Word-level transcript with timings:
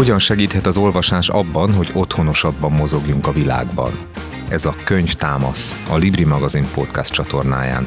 Hogyan 0.00 0.18
segíthet 0.18 0.66
az 0.66 0.76
olvasás 0.76 1.28
abban, 1.28 1.74
hogy 1.74 1.90
otthonosabban 1.92 2.72
mozogjunk 2.72 3.26
a 3.26 3.32
világban? 3.32 4.06
Ez 4.48 4.64
a 4.64 4.74
Könyv 4.84 5.12
Támasz, 5.12 5.84
a 5.90 5.96
Libri 5.96 6.24
magazin 6.24 6.66
podcast 6.74 7.12
csatornáján. 7.12 7.86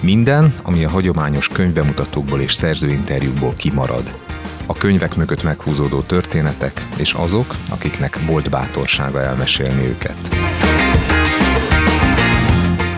Minden, 0.00 0.54
ami 0.62 0.84
a 0.84 0.88
hagyományos 0.88 1.48
könyvbemutatókból 1.48 2.40
és 2.40 2.52
szerzőinterjúkból 2.52 3.54
kimarad. 3.56 4.18
A 4.66 4.72
könyvek 4.72 5.16
mögött 5.16 5.42
meghúzódó 5.42 6.00
történetek, 6.00 6.86
és 6.98 7.12
azok, 7.12 7.54
akiknek 7.70 8.26
volt 8.26 8.50
bátorsága 8.50 9.20
elmesélni 9.20 9.86
őket. 9.86 10.28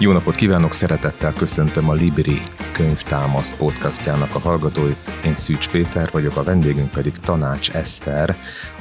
Jó 0.01 0.13
napot 0.13 0.35
kívánok, 0.35 0.73
szeretettel 0.73 1.33
köszöntöm 1.33 1.89
a 1.89 1.93
Libri 1.93 2.41
könyvtámasz 2.73 3.57
podcastjának 3.57 4.35
a 4.35 4.39
hallgatóit. 4.39 4.97
Én 5.25 5.35
Szűcs 5.35 5.69
Péter 5.69 6.09
vagyok, 6.13 6.37
a 6.37 6.43
vendégünk 6.43 6.91
pedig 6.91 7.13
Tanács 7.13 7.71
Eszter, 7.71 8.37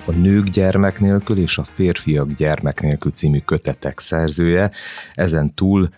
a 0.06 0.12
Nők 0.12 0.48
gyermek 0.50 1.00
nélkül 1.00 1.38
és 1.38 1.58
a 1.58 1.64
Férfiak 1.64 2.32
gyermek 2.32 2.82
nélkül 2.82 3.12
című 3.12 3.40
kötetek 3.40 4.00
szerzője. 4.00 4.72
Ezen 5.14 5.54
túl 5.54 5.90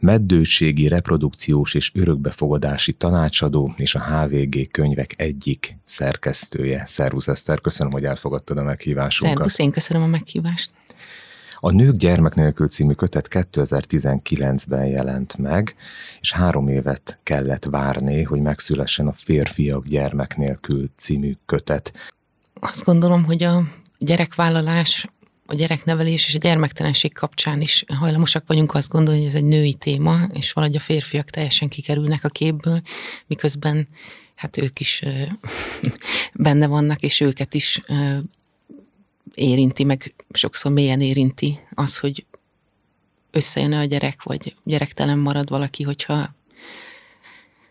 meddőségi, 0.00 0.88
reprodukciós 0.88 1.74
és 1.74 1.90
örökbefogadási 1.94 2.92
tanácsadó 2.92 3.72
és 3.76 3.94
a 3.94 4.02
HVG 4.02 4.70
könyvek 4.70 5.14
egyik 5.16 5.76
szerkesztője. 5.84 6.82
Szervusz 6.86 7.28
Eszter, 7.28 7.60
köszönöm, 7.60 7.92
hogy 7.92 8.04
elfogadtad 8.04 8.58
a 8.58 8.62
meghívásunkat. 8.62 9.36
Szervusz, 9.36 9.58
én 9.58 9.70
köszönöm 9.70 10.02
a 10.02 10.06
meghívást. 10.06 10.70
A 11.66 11.70
Nők 11.70 11.96
gyermek 11.96 12.34
nélkül 12.34 12.68
című 12.68 12.92
kötet 12.92 13.28
2019-ben 13.30 14.86
jelent 14.86 15.36
meg, 15.38 15.74
és 16.20 16.32
három 16.32 16.68
évet 16.68 17.18
kellett 17.22 17.64
várni, 17.64 18.22
hogy 18.22 18.40
megszülessen 18.40 19.06
a 19.06 19.12
Férfiak 19.12 19.86
gyermek 19.86 20.36
nélkül 20.36 20.86
című 20.96 21.36
kötet. 21.46 21.92
Azt 22.60 22.84
gondolom, 22.84 23.24
hogy 23.24 23.42
a 23.42 23.62
gyerekvállalás, 23.98 25.08
a 25.46 25.54
gyereknevelés 25.54 26.26
és 26.26 26.34
a 26.34 26.38
gyermektelenség 26.38 27.12
kapcsán 27.12 27.60
is 27.60 27.84
hajlamosak 27.94 28.44
vagyunk 28.46 28.74
azt 28.74 28.88
gondolni, 28.88 29.18
hogy 29.18 29.28
ez 29.28 29.34
egy 29.34 29.44
női 29.44 29.74
téma, 29.74 30.18
és 30.32 30.52
valahogy 30.52 30.76
a 30.76 30.80
férfiak 30.80 31.30
teljesen 31.30 31.68
kikerülnek 31.68 32.24
a 32.24 32.28
képből, 32.28 32.82
miközben 33.26 33.88
hát 34.34 34.56
ők 34.56 34.80
is 34.80 35.02
benne 36.32 36.66
vannak, 36.66 37.00
és 37.00 37.20
őket 37.20 37.54
is 37.54 37.80
érinti, 39.36 39.84
meg 39.84 40.14
sokszor 40.30 40.72
mélyen 40.72 41.00
érinti 41.00 41.58
az, 41.74 41.98
hogy 41.98 42.26
összejön 43.30 43.72
a 43.72 43.84
gyerek, 43.84 44.22
vagy 44.22 44.56
gyerektelen 44.64 45.18
marad 45.18 45.48
valaki, 45.48 45.82
hogyha 45.82 46.34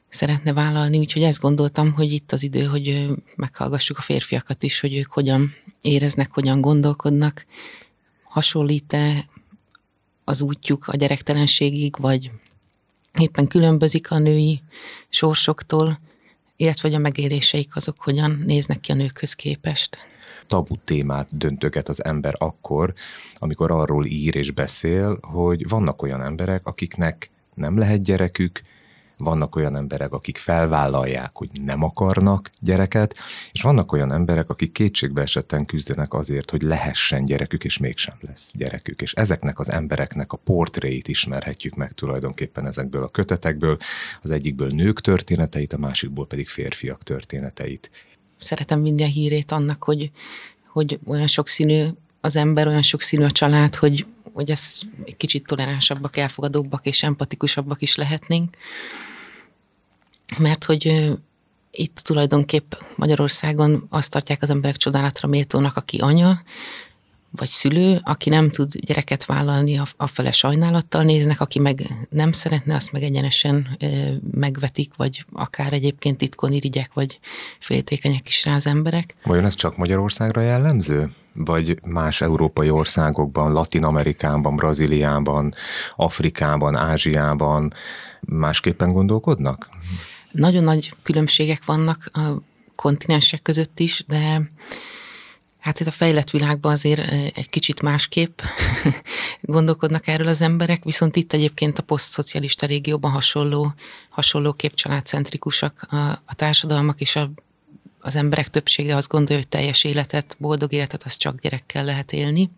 szeretne 0.10 0.54
vállalni, 0.54 0.98
úgyhogy 0.98 1.24
ezt 1.24 1.40
gondoltam, 1.40 1.94
hogy 1.94 2.12
itt 2.12 2.32
az 2.32 2.44
idő, 2.44 2.64
hogy 2.64 3.08
meghallgassuk 3.36 3.98
a 3.98 4.02
férfiakat 4.02 4.64
is, 4.64 4.80
hogy 4.80 4.96
ők 4.96 5.12
hogyan 5.12 5.54
éreznek, 5.82 6.32
hogyan 6.32 6.62
gondolkodnak, 6.62 7.46
hasonlít-e 8.24 9.30
az 10.24 10.42
útjuk 10.42 10.88
a 10.88 10.96
gyerektelenségig, 10.96 11.96
vagy 12.00 12.32
éppen 13.20 13.48
különbözik 13.48 14.12
a 14.12 14.18
női 14.18 14.62
sorsoktól, 15.10 16.00
illetve 16.56 16.88
hogy 16.88 16.98
a 16.98 17.02
megéléseik 17.02 17.76
azok 17.76 18.02
hogyan 18.02 18.44
néznek 18.46 18.80
ki 18.80 18.92
a 18.92 18.96
nőkhöz 18.96 19.34
képest 19.34 19.98
tabu 20.48 20.76
témát 20.84 21.38
döntöget 21.38 21.90
az 21.90 22.04
ember 22.04 22.34
akkor, 22.38 22.94
amikor 23.38 23.72
arról 23.72 24.06
ír 24.06 24.36
és 24.36 24.52
beszél, 24.52 25.20
hogy 25.22 25.70
vannak 25.70 26.02
olyan 26.02 26.22
emberek, 26.22 26.66
akiknek 26.68 27.30
nem 27.54 27.78
lehet 27.78 28.04
gyerekük, 28.04 28.62
vannak 29.18 29.56
olyan 29.56 29.76
emberek, 29.76 30.14
akik 30.14 30.38
felvállalják, 30.38 31.30
hogy 31.34 31.50
nem 31.66 31.84
akarnak 31.84 32.50
gyereket, 32.60 33.16
és 33.52 33.62
vannak 33.62 33.92
olyan 33.92 34.12
emberek, 34.12 34.50
akik 34.50 34.72
kétségbe 34.72 35.22
esetten 35.22 35.66
küzdenek 35.66 36.14
azért, 36.14 36.50
hogy 36.50 36.62
lehessen 36.62 37.26
gyerekük, 37.26 37.64
és 37.64 37.78
mégsem 37.78 38.16
lesz 38.22 38.54
gyerekük. 38.58 39.02
És 39.02 39.14
ezeknek 39.14 39.60
az 39.60 39.70
embereknek 39.70 40.34
a 40.34 40.38
portréit 40.38 41.08
ismerhetjük 41.08 41.76
meg 41.76 41.92
tulajdonképpen 41.92 42.66
ezekből 42.66 43.04
a 43.04 43.10
kötetekből, 43.10 43.78
az 44.22 44.32
egyikből 44.32 44.70
nők 44.70 45.02
történeteit, 45.02 45.74
a 45.74 45.78
másikból 45.78 46.28
pedig 46.28 46.48
férfiak 46.48 47.04
történeteit 47.04 47.90
szeretem 48.40 48.84
a 48.98 49.06
hírét 49.06 49.52
annak, 49.52 49.84
hogy, 49.84 50.12
hogy 50.68 51.00
olyan 51.06 51.28
sokszínű 51.28 51.86
az 52.22 52.36
ember, 52.36 52.68
olyan 52.68 52.82
sokszínű 52.82 53.24
a 53.24 53.32
család, 53.32 53.76
hogy, 53.76 54.06
hogy 54.34 54.50
ez 54.50 54.80
egy 55.06 55.18
kicsit 55.18 55.46
toleránsabbak, 55.46 56.18
elfogadóbbak 56.18 56.86
és 56.86 57.04
empatikusabbak 57.04 57.82
is 57.82 57.96
lehetnénk. 57.96 58.58
Mert 60.38 60.64
hogy 60.64 61.14
itt 61.72 61.96
tulajdonképp 61.96 62.74
Magyarországon 62.96 63.88
azt 63.90 64.12
tartják 64.12 64.42
az 64.42 64.50
emberek 64.50 64.78
csodálatra 64.78 65.28
méltónak, 65.28 65.78
aki 65.78 65.98
anya, 65.98 66.42
vagy 67.36 67.48
szülő, 67.48 68.00
aki 68.04 68.30
nem 68.30 68.50
tud 68.50 68.72
gyereket 68.80 69.26
vállalni, 69.26 69.82
a, 69.98 70.08
fele 70.08 70.32
sajnálattal 70.32 71.04
néznek, 71.04 71.42
aki 71.42 71.60
meg 71.60 72.08
nem 72.10 72.32
szeretne, 72.32 72.76
azt 72.76 72.92
meg 72.92 73.04
egyenesen 73.04 73.78
megvetik, 74.32 74.92
vagy 74.96 75.26
akár 75.34 75.74
egyébként 75.74 76.18
titkon 76.18 76.52
irigyek, 76.52 76.94
vagy 76.94 77.20
féltékenyek 77.60 78.28
is 78.28 78.46
rá 78.46 78.56
az 78.56 78.68
emberek. 78.68 79.16
Vajon 79.24 79.46
ez 79.46 79.54
csak 79.54 79.78
Magyarországra 79.78 80.42
jellemző? 80.42 81.12
Vagy 81.34 81.80
más 81.84 82.22
európai 82.22 82.70
országokban, 82.70 83.52
Latin 83.52 83.84
Amerikában, 83.84 84.56
Brazíliában, 84.56 85.54
Afrikában, 85.96 86.76
Ázsiában 86.76 87.74
másképpen 88.20 88.92
gondolkodnak? 88.92 89.70
Nagyon 90.32 90.64
nagy 90.64 90.94
különbségek 91.04 91.66
vannak 91.66 92.10
a 92.14 92.20
kontinensek 92.76 93.42
között 93.42 93.80
is, 93.80 94.04
de 94.08 94.52
Hát 95.66 95.80
itt 95.80 95.88
a 95.88 95.92
fejlett 95.92 96.30
világban 96.30 96.72
azért 96.72 97.12
egy 97.38 97.50
kicsit 97.50 97.82
másképp 97.82 98.40
gondolkodnak 99.42 100.08
erről 100.08 100.28
az 100.28 100.42
emberek, 100.42 100.84
viszont 100.84 101.16
itt 101.16 101.34
egyébként 101.34 101.80
a 101.80 101.84
posztszocialista 101.84 102.66
régióban 102.66 103.12
hasonló, 103.12 103.74
hasonló 104.10 104.54
képcsaládcentrikusak 104.54 105.88
a, 105.90 105.96
a 106.26 106.36
társadalmak, 106.36 107.02
és 107.02 107.16
a, 107.16 107.32
az 108.00 108.16
emberek 108.16 108.50
többsége 108.50 108.96
azt 108.96 109.08
gondolja, 109.08 109.38
hogy 109.38 109.48
teljes 109.48 109.84
életet, 109.84 110.36
boldog 110.40 110.74
életet 110.74 111.04
az 111.04 111.18
csak 111.18 111.40
gyerekkel 111.40 111.86
lehet 111.86 112.14
élni. 112.14 112.50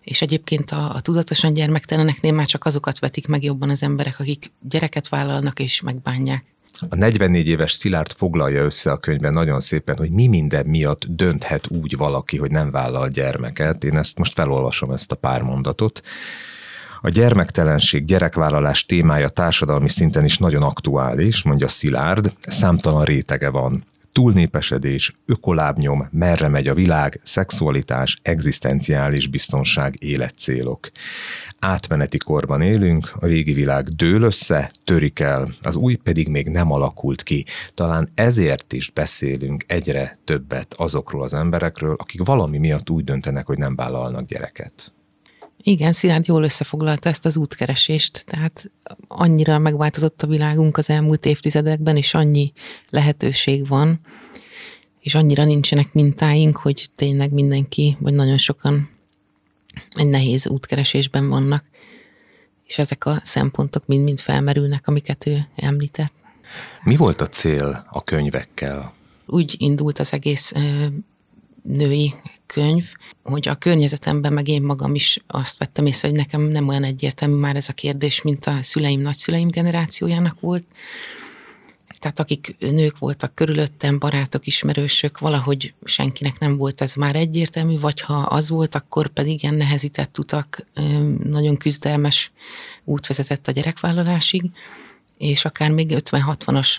És 0.00 0.22
egyébként 0.22 0.70
a, 0.70 0.94
a 0.94 1.00
tudatosan 1.00 1.54
gyermekteleneknél 1.54 2.32
már 2.32 2.46
csak 2.46 2.64
azokat 2.64 2.98
vetik 2.98 3.26
meg 3.26 3.42
jobban 3.42 3.70
az 3.70 3.82
emberek, 3.82 4.20
akik 4.20 4.50
gyereket 4.60 5.08
vállalnak 5.08 5.60
és 5.60 5.80
megbánják. 5.80 6.53
A 6.88 6.94
44 6.96 7.46
éves 7.46 7.72
Szilárd 7.72 8.12
foglalja 8.12 8.64
össze 8.64 8.90
a 8.90 8.96
könyvben 8.96 9.32
nagyon 9.32 9.60
szépen, 9.60 9.96
hogy 9.96 10.10
mi 10.10 10.26
minden 10.26 10.66
miatt 10.66 11.04
dönthet 11.04 11.70
úgy 11.70 11.96
valaki, 11.96 12.38
hogy 12.38 12.50
nem 12.50 12.70
vállal 12.70 13.08
gyermeket. 13.08 13.84
Én 13.84 13.96
ezt 13.96 14.18
most 14.18 14.32
felolvasom, 14.32 14.90
ezt 14.90 15.12
a 15.12 15.16
pár 15.16 15.42
mondatot. 15.42 16.02
A 17.00 17.08
gyermektelenség, 17.08 18.04
gyerekvállalás 18.04 18.86
témája 18.86 19.28
társadalmi 19.28 19.88
szinten 19.88 20.24
is 20.24 20.38
nagyon 20.38 20.62
aktuális, 20.62 21.42
mondja 21.42 21.68
Szilárd, 21.68 22.32
számtalan 22.46 23.04
rétege 23.04 23.48
van 23.48 23.84
túlnépesedés, 24.14 25.16
ökolábnyom, 25.26 26.08
merre 26.10 26.48
megy 26.48 26.66
a 26.68 26.74
világ, 26.74 27.20
szexualitás, 27.22 28.18
egzisztenciális 28.22 29.26
biztonság, 29.26 29.96
életcélok. 29.98 30.90
Átmeneti 31.58 32.18
korban 32.18 32.60
élünk, 32.60 33.12
a 33.14 33.26
régi 33.26 33.52
világ 33.52 33.88
dől 33.88 34.22
össze, 34.22 34.70
törik 34.84 35.20
el, 35.20 35.48
az 35.62 35.76
új 35.76 35.94
pedig 35.94 36.28
még 36.28 36.48
nem 36.48 36.72
alakult 36.72 37.22
ki. 37.22 37.44
Talán 37.74 38.08
ezért 38.14 38.72
is 38.72 38.90
beszélünk 38.90 39.64
egyre 39.66 40.18
többet 40.24 40.74
azokról 40.74 41.22
az 41.22 41.34
emberekről, 41.34 41.94
akik 41.98 42.24
valami 42.24 42.58
miatt 42.58 42.90
úgy 42.90 43.04
döntenek, 43.04 43.46
hogy 43.46 43.58
nem 43.58 43.74
vállalnak 43.74 44.26
gyereket. 44.26 44.94
Igen, 45.66 45.92
Szilárd 45.92 46.26
jól 46.26 46.42
összefoglalta 46.42 47.08
ezt 47.08 47.24
az 47.24 47.36
útkeresést, 47.36 48.24
tehát 48.26 48.70
annyira 49.08 49.58
megváltozott 49.58 50.22
a 50.22 50.26
világunk 50.26 50.76
az 50.76 50.90
elmúlt 50.90 51.26
évtizedekben, 51.26 51.96
és 51.96 52.14
annyi 52.14 52.52
lehetőség 52.90 53.68
van, 53.68 54.00
és 55.00 55.14
annyira 55.14 55.44
nincsenek 55.44 55.92
mintáink, 55.92 56.56
hogy 56.56 56.90
tényleg 56.94 57.32
mindenki, 57.32 57.96
vagy 58.00 58.14
nagyon 58.14 58.38
sokan 58.38 58.90
egy 59.90 60.08
nehéz 60.08 60.48
útkeresésben 60.48 61.28
vannak, 61.28 61.64
és 62.64 62.78
ezek 62.78 63.06
a 63.06 63.20
szempontok 63.22 63.86
mind-mind 63.86 64.20
felmerülnek, 64.20 64.88
amiket 64.88 65.26
ő 65.26 65.48
említett. 65.56 66.12
Mi 66.82 66.96
volt 66.96 67.20
a 67.20 67.26
cél 67.26 67.86
a 67.90 68.02
könyvekkel? 68.02 68.92
Úgy 69.26 69.54
indult 69.58 69.98
az 69.98 70.12
egész 70.12 70.52
női 71.62 72.14
könyv, 72.46 72.92
hogy 73.22 73.48
a 73.48 73.54
környezetemben 73.54 74.32
meg 74.32 74.48
én 74.48 74.62
magam 74.62 74.94
is 74.94 75.18
azt 75.26 75.58
vettem 75.58 75.86
észre, 75.86 76.08
hogy 76.08 76.16
nekem 76.16 76.42
nem 76.42 76.68
olyan 76.68 76.84
egyértelmű 76.84 77.34
már 77.34 77.56
ez 77.56 77.68
a 77.68 77.72
kérdés, 77.72 78.22
mint 78.22 78.46
a 78.46 78.62
szüleim, 78.62 79.00
nagyszüleim 79.00 79.48
generációjának 79.48 80.40
volt. 80.40 80.64
Tehát 81.98 82.18
akik 82.18 82.56
nők 82.58 82.98
voltak 82.98 83.34
körülöttem, 83.34 83.98
barátok, 83.98 84.46
ismerősök, 84.46 85.18
valahogy 85.18 85.74
senkinek 85.84 86.38
nem 86.38 86.56
volt 86.56 86.80
ez 86.80 86.94
már 86.94 87.16
egyértelmű, 87.16 87.78
vagy 87.78 88.00
ha 88.00 88.14
az 88.14 88.48
volt, 88.48 88.74
akkor 88.74 89.08
pedig 89.08 89.42
ilyen 89.42 89.54
nehezített 89.54 90.18
utak, 90.18 90.66
nagyon 91.22 91.56
küzdelmes 91.56 92.32
út 92.84 93.06
vezetett 93.06 93.48
a 93.48 93.52
gyerekvállalásig, 93.52 94.50
és 95.18 95.44
akár 95.44 95.70
még 95.70 95.90
50-60-as 95.90 96.76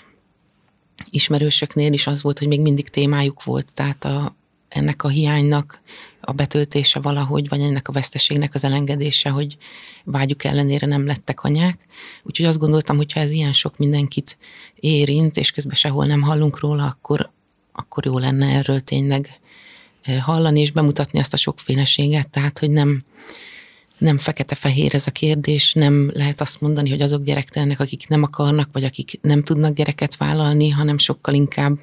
ismerősöknél 1.10 1.92
is 1.92 2.06
az 2.06 2.22
volt, 2.22 2.38
hogy 2.38 2.48
még 2.48 2.60
mindig 2.60 2.88
témájuk 2.88 3.44
volt, 3.44 3.72
tehát 3.74 4.04
a, 4.04 4.36
ennek 4.76 5.02
a 5.02 5.08
hiánynak 5.08 5.80
a 6.20 6.32
betöltése 6.32 7.00
valahogy, 7.00 7.48
vagy 7.48 7.60
ennek 7.60 7.88
a 7.88 7.92
veszteségnek 7.92 8.54
az 8.54 8.64
elengedése, 8.64 9.28
hogy 9.30 9.56
vágyuk 10.04 10.44
ellenére 10.44 10.86
nem 10.86 11.06
lettek 11.06 11.42
anyák. 11.42 11.78
Úgyhogy 12.22 12.46
azt 12.46 12.58
gondoltam, 12.58 12.96
hogy 12.96 13.12
ha 13.12 13.20
ez 13.20 13.30
ilyen 13.30 13.52
sok 13.52 13.78
mindenkit 13.78 14.38
érint, 14.74 15.36
és 15.36 15.50
közben 15.50 15.74
sehol 15.74 16.06
nem 16.06 16.22
hallunk 16.22 16.60
róla, 16.60 16.84
akkor, 16.84 17.30
akkor 17.72 18.04
jó 18.06 18.18
lenne 18.18 18.46
erről 18.46 18.80
tényleg 18.80 19.40
hallani 20.20 20.60
és 20.60 20.70
bemutatni 20.70 21.18
azt 21.18 21.32
a 21.32 21.36
sokféleséget, 21.36 22.30
tehát 22.30 22.58
hogy 22.58 22.70
nem, 22.70 23.04
nem 23.98 24.18
fekete-fehér 24.18 24.94
ez 24.94 25.06
a 25.06 25.10
kérdés, 25.10 25.72
nem 25.72 26.10
lehet 26.14 26.40
azt 26.40 26.60
mondani, 26.60 26.90
hogy 26.90 27.00
azok 27.00 27.22
gyerektelenek, 27.22 27.80
akik 27.80 28.08
nem 28.08 28.22
akarnak, 28.22 28.68
vagy 28.72 28.84
akik 28.84 29.18
nem 29.22 29.42
tudnak 29.42 29.74
gyereket 29.74 30.16
vállalni, 30.16 30.70
hanem 30.70 30.98
sokkal 30.98 31.34
inkább 31.34 31.78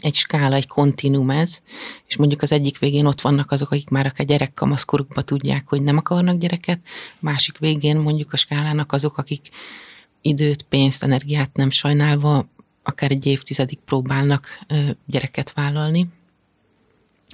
egy 0.00 0.14
skála, 0.14 0.54
egy 0.54 0.66
kontinum 0.66 1.30
ez, 1.30 1.58
és 2.06 2.16
mondjuk 2.16 2.42
az 2.42 2.52
egyik 2.52 2.78
végén 2.78 3.06
ott 3.06 3.20
vannak 3.20 3.50
azok, 3.50 3.70
akik 3.70 3.88
már 3.88 4.06
akár 4.06 4.26
gyerekkamaszkorukban 4.26 5.24
tudják, 5.24 5.68
hogy 5.68 5.82
nem 5.82 5.96
akarnak 5.96 6.38
gyereket, 6.38 6.80
másik 7.18 7.58
végén 7.58 7.96
mondjuk 7.96 8.32
a 8.32 8.36
skálának 8.36 8.92
azok, 8.92 9.18
akik 9.18 9.48
időt, 10.20 10.62
pénzt, 10.62 11.02
energiát 11.02 11.56
nem 11.56 11.70
sajnálva 11.70 12.48
akár 12.82 13.10
egy 13.10 13.26
évtizedig 13.26 13.78
próbálnak 13.84 14.48
gyereket 15.06 15.52
vállalni, 15.52 16.08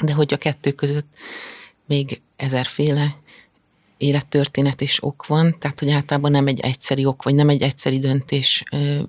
de 0.02 0.12
hogy 0.12 0.32
a 0.32 0.36
kettő 0.36 0.72
között 0.72 1.08
még 1.86 2.20
ezerféle 2.36 3.16
élettörténet 3.96 4.80
és 4.80 5.02
ok 5.02 5.26
van, 5.26 5.56
tehát 5.58 5.78
hogy 5.78 5.90
általában 5.90 6.30
nem 6.30 6.46
egy 6.46 6.60
egyszeri 6.60 7.04
ok, 7.04 7.22
vagy 7.22 7.34
nem 7.34 7.48
egy 7.48 7.62
egyszeri 7.62 7.98
döntés 7.98 8.64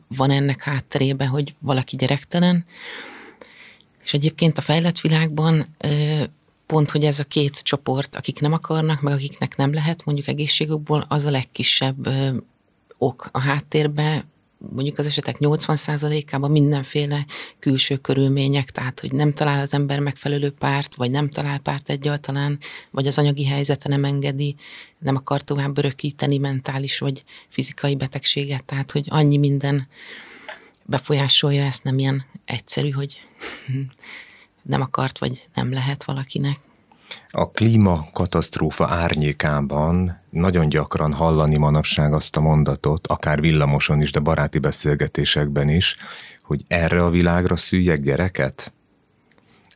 van 0.07 0.31
ennek 0.31 0.63
hátterében, 0.63 1.27
hogy 1.27 1.56
valaki 1.59 1.95
gyerektelen. 1.95 2.65
És 4.12 4.18
egyébként 4.18 4.58
a 4.58 4.62
fejlett 4.62 5.00
világban 5.00 5.75
pont, 6.66 6.92
hogy 6.92 7.04
ez 7.04 7.19
a 7.19 7.24
két 7.24 7.63
csoport, 7.63 8.16
akik 8.16 8.40
nem 8.40 8.54
akarnak, 8.54 9.02
meg 9.02 9.13
akiknek 9.13 9.56
nem 9.56 9.74
lehet, 9.74 10.06
mondjuk 10.06 10.28
egészségükból, 10.28 11.06
az 11.08 11.25
a 11.25 11.30
legkisebb 11.30 12.10
ok 12.98 13.30
a 13.31 13.40
háttérbe, 13.40 14.25
mondjuk 14.58 14.98
az 14.98 15.06
esetek 15.06 15.36
80%-ában 15.40 16.52
mindenféle 16.52 17.25
külső 17.60 17.98
körülmények, 17.98 18.72
tehát 18.72 19.00
hogy 19.00 19.12
nem 19.12 19.34
talál 19.34 19.62
az 19.62 19.74
ember 19.74 20.00
megfelelő 20.00 20.52
párt, 20.52 20.96
vagy 20.96 21.12
nem 21.12 21.30
talál 21.30 21.60
párt 21.60 21.90
egyáltalán, 21.90 22.60
vagy 22.90 23.08
az 23.08 23.18
anyagi 23.18 23.46
helyzete 23.46 23.90
nem 23.90 24.04
engedi, 24.04 24.56
nem 25.00 25.16
akar 25.16 25.42
tovább 25.42 25.78
örökíteni 25.78 26.38
mentális 26.38 27.00
vagy 27.00 27.24
fizikai 27.50 27.96
betegséget, 27.96 28.66
tehát 28.66 28.92
hogy 28.92 29.06
annyi 29.10 29.38
minden 29.38 29.88
befolyásolja 30.91 31.63
ezt, 31.63 31.83
nem 31.83 31.99
ilyen 31.99 32.25
egyszerű, 32.45 32.89
hogy 32.89 33.17
nem 34.61 34.81
akart, 34.81 35.19
vagy 35.19 35.43
nem 35.53 35.73
lehet 35.73 36.03
valakinek. 36.03 36.59
A 37.29 37.49
klímakatasztrófa 37.49 38.88
árnyékában 38.88 40.21
nagyon 40.29 40.69
gyakran 40.69 41.13
hallani 41.13 41.57
manapság 41.57 42.13
azt 42.13 42.38
a 42.38 42.41
mondatot, 42.41 43.07
akár 43.07 43.41
villamoson 43.41 44.01
is, 44.01 44.11
de 44.11 44.19
baráti 44.19 44.59
beszélgetésekben 44.59 45.69
is, 45.69 45.95
hogy 46.41 46.63
erre 46.67 47.03
a 47.03 47.09
világra 47.09 47.55
szüljek 47.55 48.01
gyereket? 48.01 48.73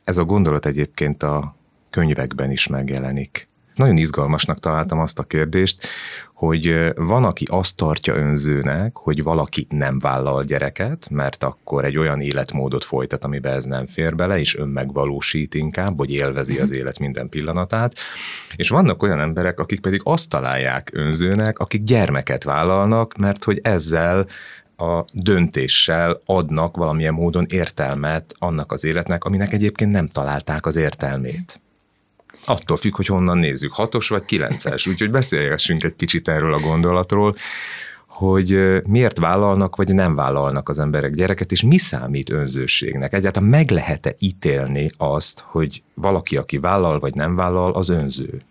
Ez 0.04 0.16
a 0.16 0.24
gondolat 0.24 0.66
egyébként 0.66 1.22
a 1.22 1.56
könyvekben 1.90 2.50
is 2.50 2.66
megjelenik. 2.66 3.48
Nagyon 3.76 3.96
izgalmasnak 3.96 4.60
találtam 4.60 4.98
azt 5.00 5.18
a 5.18 5.22
kérdést, 5.22 5.86
hogy 6.34 6.92
van, 6.94 7.24
aki 7.24 7.44
azt 7.50 7.76
tartja 7.76 8.14
önzőnek, 8.14 8.96
hogy 8.96 9.22
valaki 9.22 9.66
nem 9.70 9.98
vállal 9.98 10.42
gyereket, 10.42 11.08
mert 11.10 11.42
akkor 11.42 11.84
egy 11.84 11.96
olyan 11.96 12.20
életmódot 12.20 12.84
folytat, 12.84 13.24
amiben 13.24 13.52
ez 13.52 13.64
nem 13.64 13.86
fér 13.86 14.14
bele, 14.14 14.38
és 14.38 14.56
önmegvalósít 14.56 15.54
inkább, 15.54 15.98
hogy 15.98 16.10
élvezi 16.10 16.58
az 16.58 16.70
élet 16.70 16.98
minden 16.98 17.28
pillanatát. 17.28 17.94
És 18.56 18.68
vannak 18.68 19.02
olyan 19.02 19.20
emberek, 19.20 19.60
akik 19.60 19.80
pedig 19.80 20.00
azt 20.04 20.28
találják 20.28 20.90
önzőnek, 20.92 21.58
akik 21.58 21.82
gyermeket 21.82 22.44
vállalnak, 22.44 23.16
mert 23.16 23.44
hogy 23.44 23.60
ezzel 23.62 24.26
a 24.76 25.04
döntéssel 25.12 26.20
adnak 26.24 26.76
valamilyen 26.76 27.14
módon 27.14 27.46
értelmet 27.48 28.34
annak 28.38 28.72
az 28.72 28.84
életnek, 28.84 29.24
aminek 29.24 29.52
egyébként 29.52 29.90
nem 29.90 30.06
találták 30.06 30.66
az 30.66 30.76
értelmét. 30.76 31.60
Attól 32.46 32.76
függ, 32.76 32.96
hogy 32.96 33.06
honnan 33.06 33.38
nézzük, 33.38 33.74
hatos 33.74 34.08
vagy 34.08 34.24
kilences, 34.24 34.86
úgyhogy 34.86 35.10
beszélgessünk 35.10 35.84
egy 35.84 35.96
kicsit 35.96 36.28
erről 36.28 36.54
a 36.54 36.60
gondolatról, 36.60 37.36
hogy 38.06 38.82
miért 38.86 39.18
vállalnak, 39.18 39.76
vagy 39.76 39.94
nem 39.94 40.14
vállalnak 40.14 40.68
az 40.68 40.78
emberek 40.78 41.14
gyereket, 41.14 41.52
és 41.52 41.62
mi 41.62 41.76
számít 41.76 42.30
önzőségnek. 42.30 43.12
Egyáltalán 43.12 43.48
meg 43.48 43.70
lehet-e 43.70 44.14
ítélni 44.18 44.90
azt, 44.96 45.44
hogy 45.46 45.82
valaki, 45.94 46.36
aki 46.36 46.58
vállal, 46.58 46.98
vagy 46.98 47.14
nem 47.14 47.36
vállal, 47.36 47.72
az 47.72 47.88
önző? 47.88 48.42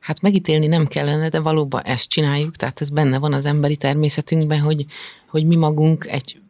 Hát 0.00 0.20
megítélni 0.20 0.66
nem 0.66 0.86
kellene, 0.86 1.28
de 1.28 1.40
valóban 1.40 1.82
ezt 1.82 2.08
csináljuk, 2.08 2.56
tehát 2.56 2.80
ez 2.80 2.90
benne 2.90 3.18
van 3.18 3.32
az 3.32 3.46
emberi 3.46 3.76
természetünkben, 3.76 4.60
hogy, 4.60 4.84
hogy 5.26 5.46
mi 5.46 5.56
magunk 5.56 6.06
egy 6.06 6.40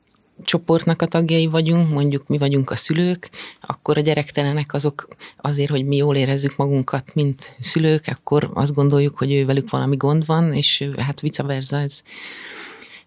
csoportnak 0.44 1.02
a 1.02 1.06
tagjai 1.06 1.46
vagyunk, 1.46 1.90
mondjuk 1.90 2.28
mi 2.28 2.38
vagyunk 2.38 2.70
a 2.70 2.76
szülők, 2.76 3.30
akkor 3.60 3.98
a 3.98 4.00
gyerektelenek 4.00 4.74
azok 4.74 5.08
azért, 5.36 5.70
hogy 5.70 5.86
mi 5.86 5.96
jól 5.96 6.16
érezzük 6.16 6.56
magunkat, 6.56 7.14
mint 7.14 7.56
szülők, 7.58 8.04
akkor 8.06 8.50
azt 8.54 8.74
gondoljuk, 8.74 9.18
hogy 9.18 9.32
ő 9.32 9.44
velük 9.44 9.70
valami 9.70 9.96
gond 9.96 10.26
van, 10.26 10.52
és 10.52 10.90
hát 10.96 11.20
vice 11.20 11.42
versa 11.42 11.76
ez, 11.76 12.02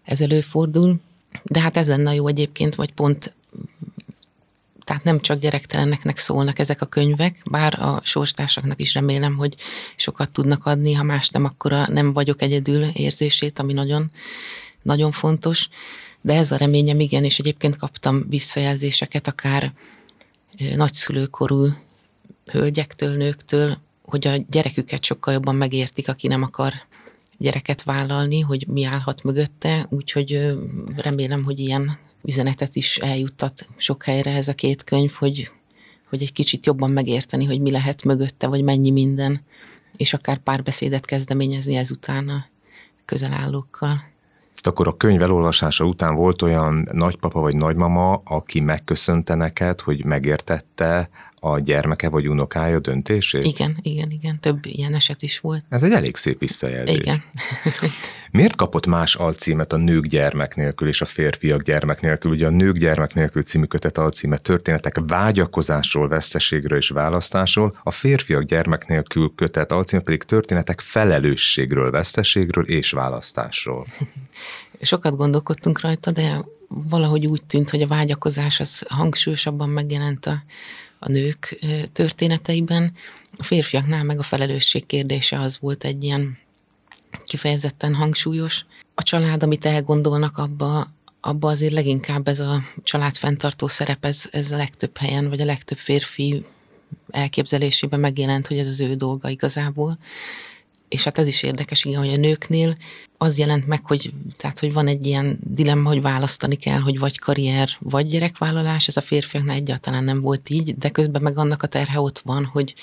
ez 0.02 0.20
előfordul. 0.20 1.00
De 1.42 1.60
hát 1.60 1.76
ez 1.76 1.88
lenne 1.88 2.14
jó 2.14 2.26
egyébként, 2.26 2.74
vagy 2.74 2.92
pont 2.92 3.34
tehát 4.84 5.04
nem 5.04 5.20
csak 5.20 5.38
gyerekteleneknek 5.38 6.18
szólnak 6.18 6.58
ezek 6.58 6.80
a 6.80 6.86
könyvek, 6.86 7.42
bár 7.50 7.82
a 7.82 8.00
sorstársaknak 8.04 8.80
is 8.80 8.94
remélem, 8.94 9.36
hogy 9.36 9.54
sokat 9.96 10.30
tudnak 10.30 10.66
adni, 10.66 10.92
ha 10.92 11.02
más 11.02 11.28
nem, 11.28 11.44
akkor 11.44 11.72
a 11.72 11.88
nem 11.88 12.12
vagyok 12.12 12.42
egyedül 12.42 12.82
érzését, 12.82 13.58
ami 13.58 13.72
nagyon, 13.72 14.10
nagyon 14.82 15.10
fontos 15.10 15.68
de 16.22 16.34
ez 16.34 16.52
a 16.52 16.56
reményem 16.56 17.00
igen, 17.00 17.24
és 17.24 17.38
egyébként 17.38 17.76
kaptam 17.76 18.24
visszajelzéseket 18.28 19.26
akár 19.26 19.72
nagyszülőkorú 20.76 21.68
hölgyektől, 22.44 23.16
nőktől, 23.16 23.78
hogy 24.02 24.26
a 24.26 24.36
gyereküket 24.50 25.04
sokkal 25.04 25.32
jobban 25.32 25.54
megértik, 25.54 26.08
aki 26.08 26.26
nem 26.26 26.42
akar 26.42 26.72
gyereket 27.38 27.82
vállalni, 27.82 28.40
hogy 28.40 28.66
mi 28.68 28.84
állhat 28.84 29.22
mögötte, 29.22 29.86
úgyhogy 29.90 30.54
remélem, 30.96 31.44
hogy 31.44 31.58
ilyen 31.58 31.98
üzenetet 32.24 32.76
is 32.76 32.96
eljuttat 32.96 33.68
sok 33.76 34.02
helyre 34.02 34.34
ez 34.34 34.48
a 34.48 34.54
két 34.54 34.84
könyv, 34.84 35.12
hogy, 35.12 35.50
hogy 36.08 36.22
egy 36.22 36.32
kicsit 36.32 36.66
jobban 36.66 36.90
megérteni, 36.90 37.44
hogy 37.44 37.60
mi 37.60 37.70
lehet 37.70 38.04
mögötte, 38.04 38.46
vagy 38.46 38.62
mennyi 38.62 38.90
minden, 38.90 39.40
és 39.96 40.14
akár 40.14 40.38
párbeszédet 40.38 41.04
kezdeményezni 41.04 41.76
ezután 41.76 42.28
a 42.28 42.46
közelállókkal. 43.04 44.11
Tehát 44.54 44.78
akkor 44.78 44.88
a 44.88 44.96
könyv 44.96 45.22
elolvasása 45.22 45.84
után 45.84 46.14
volt 46.14 46.42
olyan 46.42 46.88
nagypapa 46.92 47.40
vagy 47.40 47.56
nagymama, 47.56 48.20
aki 48.24 48.60
megköszönte 48.60 49.34
neked, 49.34 49.80
hogy 49.80 50.04
megértette 50.04 51.08
a 51.44 51.58
gyermeke 51.58 52.08
vagy 52.08 52.28
unokája 52.28 52.78
döntését? 52.78 53.44
Igen, 53.44 53.78
igen, 53.82 54.10
igen. 54.10 54.40
Több 54.40 54.66
ilyen 54.66 54.94
eset 54.94 55.22
is 55.22 55.38
volt. 55.38 55.64
Ez 55.68 55.82
egy 55.82 55.92
elég 55.92 56.16
szép 56.16 56.38
visszajelzés. 56.38 56.96
Igen. 56.96 57.22
Miért 58.32 58.56
kapott 58.56 58.86
más 58.86 59.14
alcímet 59.14 59.72
a 59.72 59.76
nők 59.76 60.06
gyermek 60.06 60.56
nélkül 60.56 60.88
és 60.88 61.00
a 61.00 61.04
férfiak 61.04 61.62
gyermek 61.62 62.00
nélkül? 62.00 62.30
Ugye 62.30 62.46
a 62.46 62.50
nők 62.50 62.76
gyermek 62.76 63.14
nélkül 63.14 63.42
című 63.42 63.64
kötet 63.64 63.98
alcíme 63.98 64.38
történetek 64.38 65.00
vágyakozásról, 65.06 66.08
veszteségről 66.08 66.78
és 66.78 66.88
választásról, 66.88 67.78
a 67.82 67.90
férfiak 67.90 68.42
gyermek 68.42 68.86
nélkül 68.86 69.32
kötet 69.34 69.72
alcíme 69.72 70.02
pedig 70.02 70.22
történetek 70.22 70.80
felelősségről, 70.80 71.90
veszteségről 71.90 72.64
és 72.64 72.90
választásról. 72.90 73.86
Sokat 74.80 75.16
gondolkodtunk 75.16 75.80
rajta, 75.80 76.10
de 76.10 76.44
valahogy 76.68 77.26
úgy 77.26 77.42
tűnt, 77.42 77.70
hogy 77.70 77.82
a 77.82 77.86
vágyakozás 77.86 78.60
az 78.60 78.84
hangsúlyosabban 78.88 79.68
megjelent 79.68 80.26
a, 80.26 80.42
a 80.98 81.08
nők 81.08 81.58
történeteiben. 81.92 82.92
A 83.36 83.42
férfiaknál 83.42 84.04
meg 84.04 84.18
a 84.18 84.22
felelősség 84.22 84.86
kérdése 84.86 85.40
az 85.40 85.58
volt 85.60 85.84
egy 85.84 86.04
ilyen 86.04 86.40
kifejezetten 87.26 87.94
hangsúlyos. 87.94 88.64
A 88.94 89.02
család, 89.02 89.42
amit 89.42 89.66
elgondolnak 89.66 90.38
abba, 90.38 90.92
abba 91.20 91.48
azért 91.48 91.72
leginkább 91.72 92.28
ez 92.28 92.40
a 92.40 92.62
család 92.82 93.14
fenntartó 93.16 93.68
szerep, 93.68 94.04
ez, 94.04 94.28
ez 94.30 94.50
a 94.50 94.56
legtöbb 94.56 94.96
helyen, 94.96 95.28
vagy 95.28 95.40
a 95.40 95.44
legtöbb 95.44 95.78
férfi 95.78 96.44
elképzelésében 97.10 98.00
megjelent, 98.00 98.46
hogy 98.46 98.58
ez 98.58 98.66
az 98.66 98.80
ő 98.80 98.94
dolga 98.94 99.28
igazából. 99.28 99.98
És 100.88 101.04
hát 101.04 101.18
ez 101.18 101.26
is 101.26 101.42
érdekes, 101.42 101.84
igen, 101.84 101.98
hogy 101.98 102.12
a 102.12 102.16
nőknél 102.16 102.76
az 103.18 103.38
jelent 103.38 103.66
meg, 103.66 103.86
hogy, 103.86 104.12
tehát, 104.36 104.58
hogy 104.58 104.72
van 104.72 104.86
egy 104.86 105.06
ilyen 105.06 105.38
dilemma, 105.42 105.88
hogy 105.88 106.02
választani 106.02 106.56
kell, 106.56 106.80
hogy 106.80 106.98
vagy 106.98 107.18
karrier, 107.18 107.68
vagy 107.78 108.08
gyerekvállalás, 108.08 108.88
ez 108.88 108.96
a 108.96 109.00
férfiaknál 109.00 109.56
egyáltalán 109.56 110.04
nem 110.04 110.20
volt 110.20 110.50
így, 110.50 110.78
de 110.78 110.88
közben 110.88 111.22
meg 111.22 111.38
annak 111.38 111.62
a 111.62 111.66
terhe 111.66 112.00
ott 112.00 112.18
van, 112.18 112.44
hogy 112.44 112.74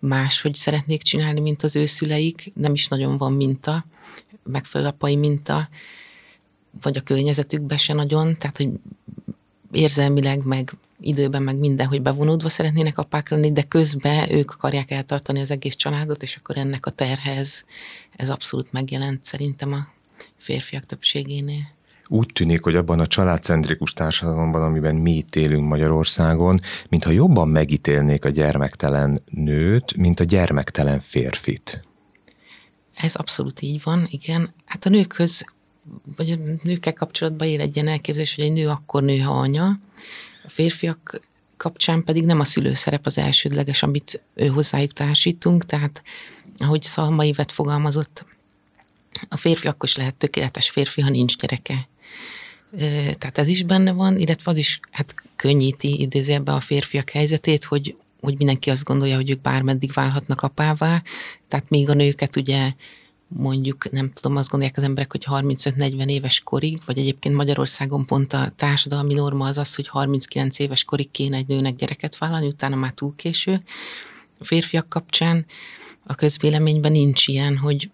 más, 0.00 0.40
hogy 0.40 0.54
szeretnék 0.54 1.02
csinálni, 1.02 1.40
mint 1.40 1.62
az 1.62 1.76
ő 1.76 1.86
szüleik, 1.86 2.52
nem 2.54 2.72
is 2.72 2.88
nagyon 2.88 3.18
van 3.18 3.32
minta, 3.32 3.84
megfelelő 4.42 4.90
apai 4.90 5.16
minta, 5.16 5.68
vagy 6.82 6.96
a 6.96 7.00
környezetükben 7.00 7.78
se 7.78 7.92
nagyon, 7.92 8.38
tehát 8.38 8.56
hogy 8.56 8.70
érzelmileg, 9.72 10.44
meg 10.44 10.76
időben 11.00 11.42
meg 11.42 11.56
minden, 11.56 11.86
hogy 11.86 12.02
bevonódva 12.02 12.48
szeretnének 12.48 12.98
apák 12.98 13.28
lenni, 13.28 13.52
de 13.52 13.62
közben 13.62 14.32
ők 14.32 14.50
akarják 14.50 14.90
eltartani 14.90 15.40
az 15.40 15.50
egész 15.50 15.74
családot, 15.74 16.22
és 16.22 16.36
akkor 16.36 16.56
ennek 16.56 16.86
a 16.86 16.90
terhez 16.90 17.64
ez 18.16 18.30
abszolút 18.30 18.72
megjelent 18.72 19.24
szerintem 19.24 19.72
a 19.72 19.88
férfiak 20.36 20.86
többségénél. 20.86 21.78
Úgy 22.12 22.30
tűnik, 22.32 22.62
hogy 22.62 22.76
abban 22.76 23.00
a 23.00 23.06
családcentrikus 23.06 23.92
társadalomban, 23.92 24.62
amiben 24.62 24.96
mi 24.96 25.16
itt 25.16 25.36
élünk 25.36 25.68
Magyarországon, 25.68 26.60
mintha 26.88 27.10
jobban 27.10 27.48
megítélnék 27.48 28.24
a 28.24 28.28
gyermektelen 28.28 29.22
nőt, 29.30 29.96
mint 29.96 30.20
a 30.20 30.24
gyermektelen 30.24 31.00
férfit. 31.00 31.84
Ez 32.94 33.14
abszolút 33.14 33.60
így 33.60 33.80
van, 33.82 34.06
igen. 34.10 34.54
Hát 34.64 34.86
a 34.86 34.88
nőkhöz, 34.88 35.44
vagy 36.16 36.30
a 36.30 36.36
nőkkel 36.62 36.92
kapcsolatban 36.92 37.48
él 37.48 37.60
egy 37.60 37.74
ilyen 37.74 37.88
elképzelés, 37.88 38.34
hogy 38.34 38.44
egy 38.44 38.52
nő 38.52 38.68
akkor 38.68 39.02
nő, 39.02 39.18
ha 39.18 39.32
anya. 39.32 39.78
A 40.44 40.50
férfiak 40.50 41.20
kapcsán 41.56 42.04
pedig 42.04 42.24
nem 42.24 42.40
a 42.40 42.44
szülőszerep 42.44 43.06
az 43.06 43.18
elsődleges, 43.18 43.82
amit 43.82 44.22
ő 44.34 44.46
hozzájuk 44.46 44.92
társítunk, 44.92 45.64
tehát 45.64 46.02
ahogy 46.58 46.82
Szalma 46.82 47.24
Évet 47.24 47.52
fogalmazott, 47.52 48.24
a 49.28 49.36
férfi 49.36 49.68
akkor 49.68 49.88
is 49.88 49.96
lehet 49.96 50.14
tökéletes 50.14 50.70
férfi, 50.70 51.00
ha 51.00 51.10
nincs 51.10 51.36
gyereke. 51.36 51.88
Tehát 53.18 53.38
ez 53.38 53.48
is 53.48 53.62
benne 53.62 53.92
van, 53.92 54.18
illetve 54.18 54.50
az 54.50 54.56
is 54.56 54.80
hát 54.90 55.14
könnyíti 55.36 56.00
idézőjelben 56.00 56.54
a 56.54 56.60
férfiak 56.60 57.10
helyzetét, 57.10 57.64
hogy, 57.64 57.96
hogy 58.20 58.36
mindenki 58.36 58.70
azt 58.70 58.84
gondolja, 58.84 59.16
hogy 59.16 59.30
ők 59.30 59.40
bármeddig 59.40 59.92
válhatnak 59.92 60.42
apává, 60.42 61.02
tehát 61.48 61.70
még 61.70 61.88
a 61.88 61.94
nőket 61.94 62.36
ugye 62.36 62.72
mondjuk, 63.36 63.90
nem 63.90 64.12
tudom, 64.12 64.36
azt 64.36 64.48
gondolják 64.48 64.76
az 64.76 64.82
emberek, 64.82 65.10
hogy 65.10 65.26
35-40 65.30 66.06
éves 66.06 66.40
korig, 66.40 66.80
vagy 66.86 66.98
egyébként 66.98 67.34
Magyarországon 67.34 68.06
pont 68.06 68.32
a 68.32 68.52
társadalmi 68.56 69.14
norma 69.14 69.46
az 69.46 69.58
az, 69.58 69.74
hogy 69.74 69.88
39 69.88 70.58
éves 70.58 70.84
korig 70.84 71.10
kéne 71.10 71.36
egy 71.36 71.46
nőnek 71.46 71.76
gyereket 71.76 72.18
vállalni, 72.18 72.46
utána 72.46 72.76
már 72.76 72.92
túl 72.92 73.14
késő. 73.16 73.62
A 74.38 74.44
férfiak 74.44 74.88
kapcsán 74.88 75.46
a 76.06 76.14
közvéleményben 76.14 76.92
nincs 76.92 77.26
ilyen, 77.26 77.56
hogy 77.56 77.90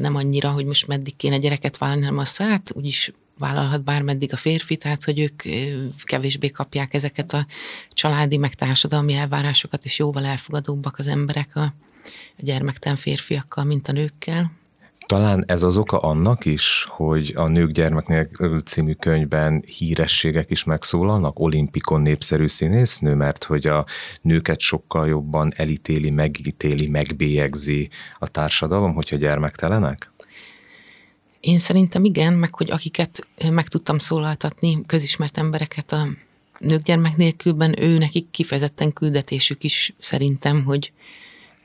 nem 0.00 0.16
annyira, 0.16 0.50
hogy 0.50 0.64
most 0.64 0.86
meddig 0.86 1.16
kéne 1.16 1.38
gyereket 1.38 1.78
vállalni, 1.78 2.02
hanem 2.02 2.18
azt, 2.18 2.36
hát 2.36 2.72
úgyis 2.74 3.12
vállalhat 3.38 3.82
bármeddig 3.82 4.32
a 4.32 4.36
férfi, 4.36 4.76
tehát 4.76 5.04
hogy 5.04 5.20
ők 5.20 5.42
kevésbé 6.04 6.48
kapják 6.48 6.94
ezeket 6.94 7.32
a 7.32 7.46
családi, 7.90 8.36
meg 8.36 8.54
társadalmi 8.54 9.14
elvárásokat, 9.14 9.84
és 9.84 9.98
jóval 9.98 10.24
elfogadóbbak 10.24 10.98
az 10.98 11.06
emberek 11.06 11.56
a, 11.56 11.62
a 11.62 11.74
gyermekten 12.36 12.96
férfiakkal, 12.96 13.64
mint 13.64 13.88
a 13.88 13.92
nőkkel. 13.92 14.52
Talán 15.12 15.44
ez 15.46 15.62
az 15.62 15.76
oka 15.76 15.98
annak 15.98 16.44
is, 16.44 16.86
hogy 16.88 17.32
a 17.36 17.48
Nők 17.48 17.70
gyermeknél 17.70 18.28
című 18.64 18.92
könyvben 18.92 19.64
hírességek 19.76 20.50
is 20.50 20.64
megszólalnak, 20.64 21.38
olimpikon 21.38 22.00
népszerű 22.00 22.46
színésznő, 22.46 23.14
mert 23.14 23.44
hogy 23.44 23.66
a 23.66 23.86
nőket 24.22 24.60
sokkal 24.60 25.08
jobban 25.08 25.52
elítéli, 25.56 26.10
megítéli, 26.10 26.86
megbélyegzi 26.88 27.90
a 28.18 28.28
társadalom, 28.28 28.94
hogyha 28.94 29.16
gyermektelenek? 29.16 30.12
Én 31.40 31.58
szerintem 31.58 32.04
igen, 32.04 32.32
meg 32.32 32.54
hogy 32.54 32.70
akiket 32.70 33.26
meg 33.50 33.68
tudtam 33.68 33.98
szólaltatni, 33.98 34.82
közismert 34.86 35.38
embereket 35.38 35.92
a 35.92 36.08
nők 36.58 36.82
gyermek 36.82 37.16
nélkülben, 37.16 37.82
ő 37.82 37.98
nekik 37.98 38.30
kifejezetten 38.30 38.92
küldetésük 38.92 39.64
is 39.64 39.94
szerintem, 39.98 40.64
hogy, 40.64 40.92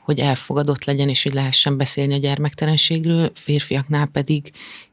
hogy 0.07 0.19
elfogadott 0.19 0.83
legyen, 0.83 1.09
és 1.09 1.23
hogy 1.23 1.33
lehessen 1.33 1.77
beszélni 1.77 2.13
a 2.13 2.17
gyermektelenségről, 2.17 3.31
férfiaknál 3.35 4.05
pedig 4.05 4.51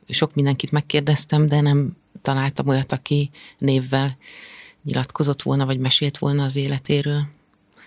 sok 0.09 0.35
mindenkit 0.35 0.71
megkérdeztem, 0.71 1.49
de 1.49 1.61
nem 1.61 1.97
találtam 2.23 2.69
olyat, 2.69 2.93
aki 2.93 3.31
névvel 3.59 4.17
nyilatkozott 4.85 5.43
volna, 5.43 5.67
vagy 5.67 5.79
mesélt 5.79 6.19
volna 6.19 6.43
az 6.45 6.57
életéről. 6.57 7.27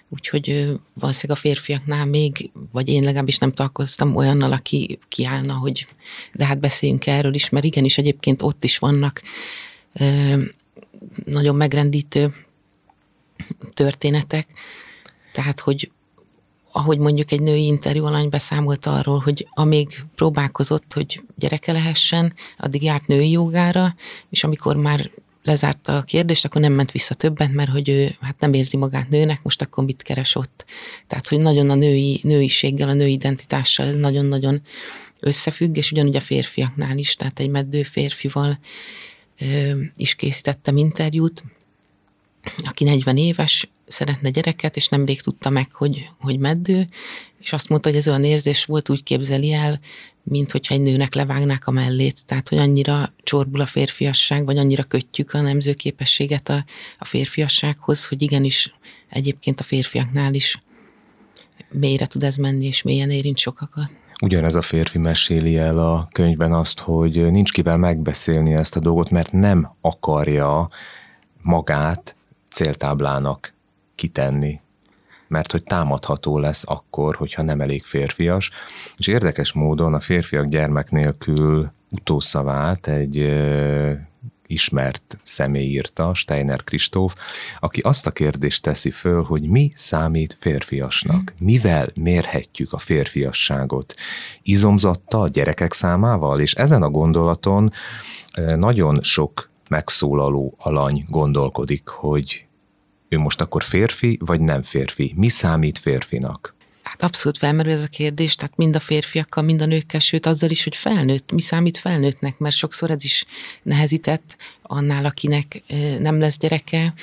Úgyhogy 0.10 0.80
valószínűleg 0.94 1.38
a 1.38 1.42
férfiaknál 1.42 2.06
még, 2.06 2.52
vagy 2.72 2.88
én 2.88 3.04
legalábbis 3.04 3.38
nem 3.38 3.54
találkoztam 3.54 4.16
olyannal, 4.16 4.52
aki 4.52 5.00
kiállna, 5.08 5.54
hogy 5.54 5.88
de 6.34 6.46
hát 6.46 6.60
beszéljünk 6.60 7.08
erről 7.08 7.34
is, 7.34 7.50
mert 7.50 7.66
igenis 7.66 7.98
egyébként 7.98 8.42
ott 8.42 8.64
is 8.64 8.78
vannak 8.78 9.22
ö, 9.94 10.44
nagyon 11.26 11.56
megrendítő 11.56 12.36
történetek, 13.74 14.48
tehát 15.34 15.60
hogy 15.60 15.92
ahogy 16.78 16.98
mondjuk 16.98 17.32
egy 17.32 17.42
női 17.42 17.66
interjú 17.66 18.06
alany 18.06 18.30
beszámolt 18.30 18.86
arról, 18.86 19.20
hogy 19.20 19.48
amíg 19.54 20.04
próbálkozott, 20.16 20.94
hogy 20.94 21.22
gyereke 21.36 21.72
lehessen, 21.72 22.34
addig 22.58 22.84
járt 22.84 23.08
női 23.08 23.32
jogára, 23.32 23.96
és 24.30 24.44
amikor 24.44 24.76
már 24.76 25.12
lezárta 25.44 25.98
a 25.98 26.02
kérdést, 26.02 26.46
akkor 26.46 26.62
nem 26.62 26.74
ment 26.74 26.92
vissza 26.92 27.14
többet, 27.14 27.52
mert 27.52 27.70
hogy 27.70 27.90
ő 27.90 28.16
hát 28.22 28.40
nem 28.40 28.54
érzi 28.54 28.78
magát 28.78 29.10
nőnek, 29.10 29.44
most 29.44 29.62
akkor 29.62 29.84
mit 29.84 30.02
keres 30.02 30.36
ott. 30.36 30.66
Tehát, 31.08 31.28
hogy 31.28 31.40
nagyon 31.40 31.70
a 31.70 31.76
női, 31.76 32.20
nőiséggel, 32.24 32.90
a 32.90 32.94
női 32.94 33.12
identitással 33.12 33.88
ez 33.88 33.96
nagyon-nagyon 33.96 34.62
összefügg, 35.20 35.78
és 35.78 35.92
ugyanúgy 35.92 36.16
a 36.16 36.22
férfiaknál 36.22 36.98
is, 36.98 37.16
tehát 37.16 37.40
egy 37.40 37.50
meddő 37.50 37.84
férfival 37.84 38.60
ö, 39.40 39.82
is 39.96 40.16
készítettem 40.16 40.78
interjút, 40.78 41.44
aki 42.64 42.84
40 42.84 43.18
éves, 43.18 43.70
szeretne 43.88 44.30
gyereket, 44.30 44.76
és 44.76 44.88
nemrég 44.88 45.22
tudta 45.22 45.50
meg, 45.50 45.72
hogy, 45.72 46.10
hogy 46.20 46.40
meddő, 46.40 46.88
és 47.40 47.54
azt 47.54 47.70
mondta, 47.70 47.90
hogy 47.90 47.98
ez 47.98 48.08
olyan 48.08 48.24
érzés 48.24 48.66
volt, 48.66 48.90
úgy 48.90 49.04
képzeli 49.04 49.54
el, 49.54 49.80
mint 50.24 50.52
hogyha 50.52 50.74
egy 50.74 50.82
nőnek 50.82 51.14
levágnák 51.14 51.68
a 51.68 51.72
mellét, 51.72 52.26
tehát 52.26 52.50
hogy 52.50 52.58
annyira 52.58 53.14
csorbul 53.24 53.62
a 53.62 53.66
férfiasság, 53.66 54.46
vagy 54.46 54.58
annyira 54.58 54.84
kötjük 54.84 55.34
a 55.34 55.42
nemzőképességet 55.42 56.50
a, 56.50 56.66
a 57.00 57.06
férfiassághoz, 57.06 58.08
hogy 58.08 58.22
igenis 58.22 58.74
egyébként 59.10 59.60
a 59.60 59.64
férfiaknál 59.64 60.34
is 60.34 60.62
mélyre 61.72 62.06
tud 62.06 62.24
ez 62.24 62.36
menni, 62.36 62.66
és 62.66 62.82
mélyen 62.82 63.10
érint 63.10 63.38
sokakat. 63.38 63.90
Ugyanez 64.22 64.56
a 64.56 64.62
férfi 64.62 64.98
meséli 64.98 65.58
el 65.58 65.80
a 65.80 66.08
könyvben 66.12 66.54
azt, 66.54 66.80
hogy 66.80 67.32
nincs 67.32 67.52
kivel 67.52 67.78
megbeszélni 67.78 68.54
ezt 68.54 68.76
a 68.76 68.80
dolgot, 68.80 69.10
mert 69.10 69.32
nem 69.32 69.76
akarja 69.82 70.70
magát 71.42 72.17
céltáblának 72.58 73.54
kitenni, 73.96 74.62
mert 75.28 75.52
hogy 75.52 75.64
támadható 75.64 76.38
lesz 76.38 76.64
akkor, 76.68 77.16
hogyha 77.16 77.42
nem 77.42 77.62
elég 77.62 77.84
férfias. 77.84 78.52
És 78.98 79.08
érdekes 79.08 79.52
módon 79.52 79.94
a 79.94 80.00
férfiak 80.00 80.48
gyermek 80.48 80.92
nélkül 80.92 81.72
utószavát 81.90 82.88
egy 82.88 83.18
ö, 83.18 83.94
ismert 84.48 85.18
személy 85.24 85.68
írta, 85.68 86.14
Steiner 86.14 86.64
Kristóf, 86.64 87.16
aki 87.60 87.82
azt 87.82 88.08
a 88.08 88.12
kérdést 88.12 88.64
teszi 88.64 88.92
föl, 88.92 89.24
hogy 89.24 89.42
mi 89.42 89.72
számít 89.76 90.38
férfiasnak? 90.40 91.34
Mivel 91.40 91.90
mérhetjük 91.96 92.74
a 92.74 92.78
férfiasságot? 92.78 93.96
Izomzattal, 94.42 95.22
a 95.22 95.28
gyerekek 95.28 95.74
számával? 95.74 96.40
És 96.40 96.54
ezen 96.54 96.84
a 96.84 96.90
gondolaton 96.90 97.72
nagyon 98.56 99.02
sok 99.02 99.50
megszólaló 99.70 100.56
alany 100.58 101.06
gondolkodik, 101.10 101.88
hogy 101.88 102.47
ő 103.10 103.18
most 103.18 103.42
akkor 103.42 103.64
férfi, 103.64 104.18
vagy 104.22 104.42
nem 104.42 104.64
férfi? 104.64 105.14
Mi 105.16 105.30
számít 105.30 105.80
férfinak? 105.80 106.56
Hát 106.84 107.04
abszolút 107.04 107.38
felmerül 107.38 107.72
ez 107.72 107.84
a 107.84 107.88
kérdés, 107.88 108.36
tehát 108.36 108.58
mind 108.58 108.76
a 108.76 108.80
férfiakkal, 108.80 109.44
mind 109.44 109.62
a 109.62 109.66
nőkkel, 109.66 110.00
sőt 110.00 110.26
azzal 110.26 110.50
is, 110.50 110.64
hogy 110.64 110.76
felnőtt, 110.76 111.32
mi 111.32 111.42
számít 111.42 111.78
felnőttnek, 111.78 112.38
mert 112.38 112.56
sokszor 112.56 112.92
ez 112.92 113.04
is 113.04 113.26
nehezített 113.64 114.38
annál, 114.62 115.06
akinek 115.06 115.64
nem 116.00 116.20
lesz 116.20 116.38
gyereke, 116.38 116.94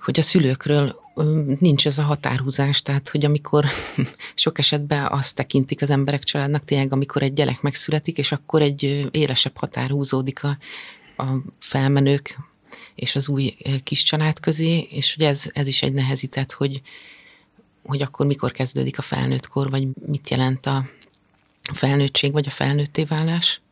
hogy 0.00 0.18
a 0.18 0.22
szülőkről 0.22 1.02
nincs 1.58 1.86
ez 1.86 1.98
a 1.98 2.02
határhúzás, 2.02 2.82
tehát 2.82 3.08
hogy 3.08 3.24
amikor 3.24 3.66
sok 4.34 4.58
esetben 4.58 5.06
azt 5.06 5.34
tekintik 5.34 5.82
az 5.82 5.90
emberek 5.90 6.24
családnak 6.24 6.64
tényleg, 6.64 6.92
amikor 6.92 7.22
egy 7.22 7.32
gyerek 7.32 7.60
megszületik, 7.60 8.18
és 8.18 8.32
akkor 8.32 8.62
egy 8.62 9.08
élesebb 9.10 9.56
határ 9.56 9.90
húzódik 9.90 10.44
a, 10.44 10.58
a 11.16 11.24
felmenők 11.58 12.38
és 12.94 13.16
az 13.16 13.28
új 13.28 13.56
kis 13.82 14.02
család 14.02 14.40
közé, 14.40 14.78
és 14.78 15.14
hogy 15.14 15.24
ez, 15.24 15.50
ez 15.52 15.66
is 15.66 15.82
egy 15.82 15.92
nehezített, 15.92 16.52
hogy, 16.52 16.82
hogy 17.82 18.02
akkor 18.02 18.26
mikor 18.26 18.52
kezdődik 18.52 18.98
a 18.98 19.02
felnőttkor, 19.02 19.70
vagy 19.70 19.88
mit 20.06 20.30
jelent 20.30 20.66
a 20.66 20.84
felnőttség, 21.72 22.32
vagy 22.32 22.46
a 22.46 22.50
felnőtté 22.50 23.04
válás. 23.04 23.62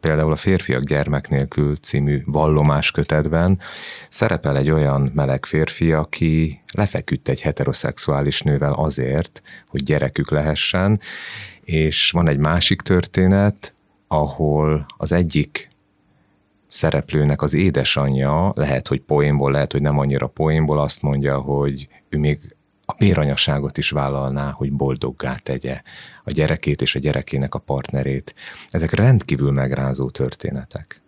Például 0.00 0.32
a 0.32 0.36
Férfiak 0.36 0.82
gyermek 0.82 1.28
nélkül 1.28 1.76
című 1.76 2.22
vallomás 2.24 2.90
kötetben 2.90 3.60
szerepel 4.08 4.56
egy 4.56 4.70
olyan 4.70 5.10
meleg 5.14 5.46
férfi, 5.46 5.92
aki 5.92 6.60
lefeküdt 6.72 7.28
egy 7.28 7.40
heteroszexuális 7.40 8.42
nővel 8.42 8.72
azért, 8.72 9.42
hogy 9.66 9.82
gyerekük 9.82 10.30
lehessen, 10.30 11.00
és 11.60 12.10
van 12.10 12.28
egy 12.28 12.38
másik 12.38 12.80
történet, 12.80 13.74
ahol 14.06 14.86
az 14.96 15.12
egyik 15.12 15.68
szereplőnek 16.68 17.42
az 17.42 17.54
édesanyja, 17.54 18.52
lehet, 18.56 18.88
hogy 18.88 19.00
poénból, 19.00 19.52
lehet, 19.52 19.72
hogy 19.72 19.82
nem 19.82 19.98
annyira 19.98 20.26
poénból 20.26 20.80
azt 20.80 21.02
mondja, 21.02 21.40
hogy 21.40 21.88
ő 22.08 22.18
még 22.18 22.56
a 22.84 22.94
béranyaságot 22.98 23.78
is 23.78 23.90
vállalná, 23.90 24.50
hogy 24.50 24.72
boldoggá 24.72 25.36
tegye 25.36 25.82
a 26.24 26.30
gyerekét 26.30 26.82
és 26.82 26.94
a 26.94 26.98
gyerekének 26.98 27.54
a 27.54 27.58
partnerét. 27.58 28.34
Ezek 28.70 28.92
rendkívül 28.92 29.52
megrázó 29.52 30.10
történetek. 30.10 31.00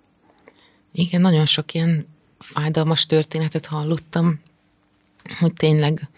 Igen, 0.92 1.20
nagyon 1.20 1.46
sok 1.46 1.74
ilyen 1.74 2.06
fájdalmas 2.38 3.06
történetet 3.06 3.66
hallottam, 3.66 4.40
hogy 5.38 5.52
tényleg 5.52 6.08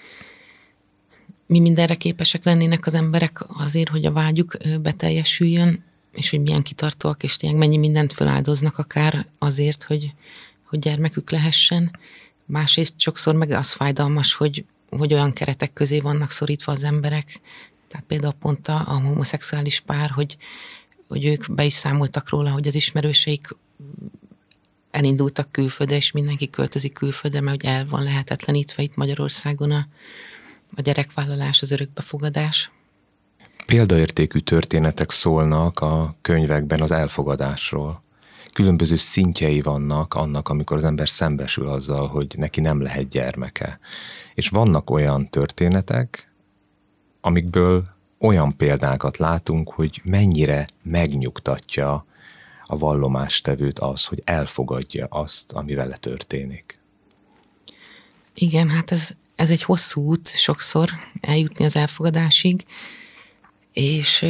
mi 1.46 1.60
mindenre 1.60 1.94
képesek 1.94 2.44
lennének 2.44 2.86
az 2.86 2.94
emberek 2.94 3.44
azért, 3.48 3.88
hogy 3.88 4.04
a 4.04 4.12
vágyuk 4.12 4.56
beteljesüljön, 4.80 5.84
és 6.12 6.30
hogy 6.30 6.40
milyen 6.40 6.62
kitartóak, 6.62 7.22
és 7.22 7.36
tényleg 7.36 7.58
mennyi 7.58 7.76
mindent 7.76 8.12
feláldoznak 8.12 8.78
akár 8.78 9.26
azért, 9.38 9.82
hogy, 9.82 10.12
hogy 10.62 10.78
gyermekük 10.78 11.30
lehessen. 11.30 11.98
Másrészt 12.44 13.00
sokszor 13.00 13.34
meg 13.34 13.50
az 13.50 13.72
fájdalmas, 13.72 14.34
hogy, 14.34 14.64
hogy 14.90 15.12
olyan 15.12 15.32
keretek 15.32 15.72
közé 15.72 16.00
vannak 16.00 16.30
szorítva 16.30 16.72
az 16.72 16.84
emberek, 16.84 17.40
tehát 17.88 18.06
például 18.06 18.32
pont 18.32 18.68
a, 18.68 18.84
a 18.86 19.00
homoszexuális 19.00 19.80
pár, 19.80 20.10
hogy, 20.10 20.36
hogy 21.08 21.24
ők 21.24 21.52
be 21.54 21.64
is 21.64 21.72
számoltak 21.74 22.28
róla, 22.28 22.50
hogy 22.50 22.66
az 22.66 22.74
ismerőseik 22.74 23.56
elindultak 24.90 25.52
külföldre, 25.52 25.96
és 25.96 26.10
mindenki 26.10 26.50
költözik 26.50 26.92
külföldre, 26.92 27.40
mert 27.40 27.60
hogy 27.60 27.70
el 27.70 27.86
van 27.86 28.02
lehetetlenítve 28.02 28.82
itt 28.82 28.96
Magyarországon 28.96 29.70
a, 29.70 29.86
a 30.74 30.80
gyerekvállalás, 30.80 31.62
az 31.62 31.70
örökbefogadás. 31.70 32.70
Példaértékű 33.66 34.38
történetek 34.38 35.10
szólnak 35.10 35.80
a 35.80 36.16
könyvekben 36.20 36.80
az 36.80 36.90
elfogadásról. 36.90 38.02
Különböző 38.52 38.96
szintjei 38.96 39.60
vannak 39.60 40.14
annak, 40.14 40.48
amikor 40.48 40.76
az 40.76 40.84
ember 40.84 41.08
szembesül 41.08 41.68
azzal, 41.68 42.08
hogy 42.08 42.34
neki 42.36 42.60
nem 42.60 42.82
lehet 42.82 43.08
gyermeke. 43.08 43.78
És 44.34 44.48
vannak 44.48 44.90
olyan 44.90 45.30
történetek, 45.30 46.32
amikből 47.20 47.84
olyan 48.18 48.56
példákat 48.56 49.16
látunk, 49.16 49.70
hogy 49.72 50.00
mennyire 50.04 50.66
megnyugtatja 50.82 52.06
a 52.66 52.78
vallomástevőt 52.78 53.78
az, 53.78 54.04
hogy 54.04 54.22
elfogadja 54.24 55.06
azt, 55.06 55.52
ami 55.52 55.74
vele 55.74 55.96
történik. 55.96 56.78
Igen, 58.34 58.68
hát 58.68 58.90
ez, 58.90 59.10
ez 59.36 59.50
egy 59.50 59.62
hosszú 59.62 60.00
út 60.02 60.28
sokszor 60.28 60.90
eljutni 61.20 61.64
az 61.64 61.76
elfogadásig, 61.76 62.64
és 63.72 64.26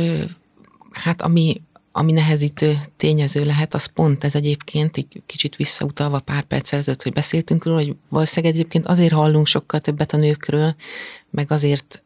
hát 0.90 1.22
ami, 1.22 1.61
ami 1.92 2.12
nehezítő 2.12 2.80
tényező 2.96 3.44
lehet, 3.44 3.75
az 3.75 3.87
pont 3.87 4.25
ez 4.25 4.34
egyébként, 4.34 4.96
egy 4.96 5.22
kicsit 5.26 5.56
visszautalva 5.56 6.20
pár 6.20 6.42
perc 6.42 6.72
ezelőtt, 6.72 7.02
hogy 7.02 7.12
beszéltünk 7.12 7.64
róla, 7.64 7.78
hogy 7.78 7.96
valószínűleg 8.08 8.54
egyébként 8.54 8.87
azért 8.87 9.12
hallunk 9.12 9.46
sokkal 9.46 9.80
többet 9.80 10.12
a 10.12 10.16
nőkről, 10.16 10.75
meg 11.30 11.50
azért 11.50 12.02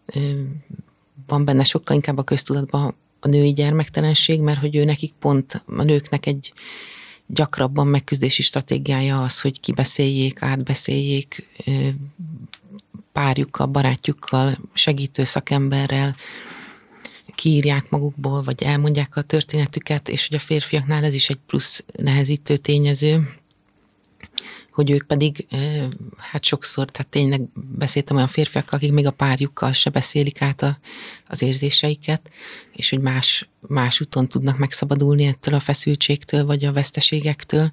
van 1.26 1.44
benne 1.44 1.64
sokkal 1.64 1.96
inkább 1.96 2.18
a 2.18 2.22
köztudatban 2.22 2.94
a 3.20 3.28
női 3.28 3.52
gyermektelenség, 3.52 4.40
mert 4.40 4.60
hogy 4.60 4.76
ő 4.76 4.84
nekik 4.84 5.12
pont 5.18 5.62
a 5.66 5.82
nőknek 5.82 6.26
egy 6.26 6.52
gyakrabban 7.26 7.86
megküzdési 7.86 8.42
stratégiája 8.42 9.22
az, 9.22 9.40
hogy 9.40 9.60
kibeszéljék, 9.60 10.42
átbeszéljék 10.42 11.48
párjukkal, 13.12 13.66
barátjukkal, 13.66 14.58
segítő 14.72 15.24
szakemberrel, 15.24 16.16
kiírják 17.34 17.90
magukból, 17.90 18.42
vagy 18.42 18.62
elmondják 18.62 19.16
a 19.16 19.22
történetüket, 19.22 20.08
és 20.08 20.28
hogy 20.28 20.36
a 20.36 20.40
férfiaknál 20.40 21.04
ez 21.04 21.14
is 21.14 21.28
egy 21.28 21.38
plusz 21.46 21.84
nehezítő 21.96 22.56
tényező, 22.56 23.28
hogy 24.76 24.90
ők 24.90 25.06
pedig, 25.06 25.46
hát 26.16 26.44
sokszor, 26.44 26.90
tehát 26.90 27.08
tényleg 27.08 27.40
beszéltem 27.54 28.16
olyan 28.16 28.28
férfiakkal, 28.28 28.78
akik 28.78 28.92
még 28.92 29.06
a 29.06 29.10
párjukkal 29.10 29.72
se 29.72 29.90
beszélik 29.90 30.42
át 30.42 30.62
a, 30.62 30.78
az 31.28 31.42
érzéseiket, 31.42 32.30
és 32.72 32.90
hogy 32.90 33.00
más, 33.00 33.48
más 33.60 34.00
úton 34.00 34.28
tudnak 34.28 34.58
megszabadulni 34.58 35.24
ettől 35.24 35.54
a 35.54 35.60
feszültségtől, 35.60 36.44
vagy 36.44 36.64
a 36.64 36.72
veszteségektől. 36.72 37.72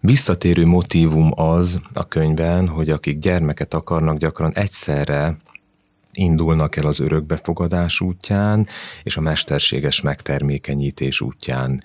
Visszatérő 0.00 0.66
motívum 0.66 1.32
az 1.34 1.80
a 1.92 2.08
könyvben, 2.08 2.68
hogy 2.68 2.90
akik 2.90 3.18
gyermeket 3.18 3.74
akarnak, 3.74 4.18
gyakran 4.18 4.54
egyszerre 4.54 5.36
indulnak 6.16 6.76
el 6.76 6.86
az 6.86 7.00
örökbefogadás 7.00 8.00
útján 8.00 8.66
és 9.02 9.16
a 9.16 9.20
mesterséges 9.20 10.00
megtermékenyítés 10.00 11.20
útján. 11.20 11.82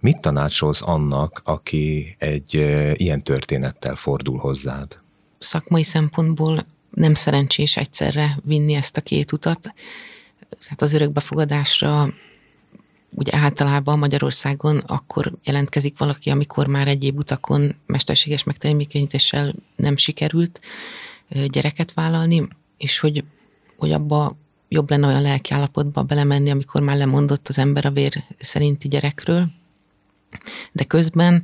Mit 0.00 0.20
tanácsolsz 0.20 0.82
annak, 0.82 1.40
aki 1.44 2.16
egy 2.18 2.54
ilyen 2.94 3.22
történettel 3.22 3.94
fordul 3.94 4.38
hozzád? 4.38 4.98
Szakmai 5.38 5.82
szempontból 5.82 6.66
nem 6.90 7.14
szerencsés 7.14 7.76
egyszerre 7.76 8.38
vinni 8.44 8.74
ezt 8.74 8.96
a 8.96 9.00
két 9.00 9.32
utat. 9.32 9.74
Tehát 10.48 10.82
az 10.82 10.92
örökbefogadásra 10.92 12.12
ugye 13.10 13.36
általában 13.36 13.98
Magyarországon 13.98 14.78
akkor 14.78 15.32
jelentkezik 15.44 15.98
valaki, 15.98 16.30
amikor 16.30 16.66
már 16.66 16.88
egyéb 16.88 17.18
utakon 17.18 17.74
mesterséges 17.86 18.44
megtermékenyítéssel 18.44 19.54
nem 19.76 19.96
sikerült 19.96 20.60
gyereket 21.46 21.92
vállalni, 21.92 22.48
és 22.78 22.98
hogy, 22.98 23.24
hogy 23.76 23.92
abba 23.92 24.36
jobb 24.68 24.90
lenne 24.90 25.06
olyan 25.06 25.22
lelkiállapotba 25.22 26.02
belemenni, 26.02 26.50
amikor 26.50 26.80
már 26.80 26.96
lemondott 26.96 27.48
az 27.48 27.58
ember 27.58 27.86
a 27.86 27.90
vér 27.90 28.24
szerinti 28.38 28.88
gyerekről, 28.88 29.46
de 30.72 30.84
közben 30.84 31.42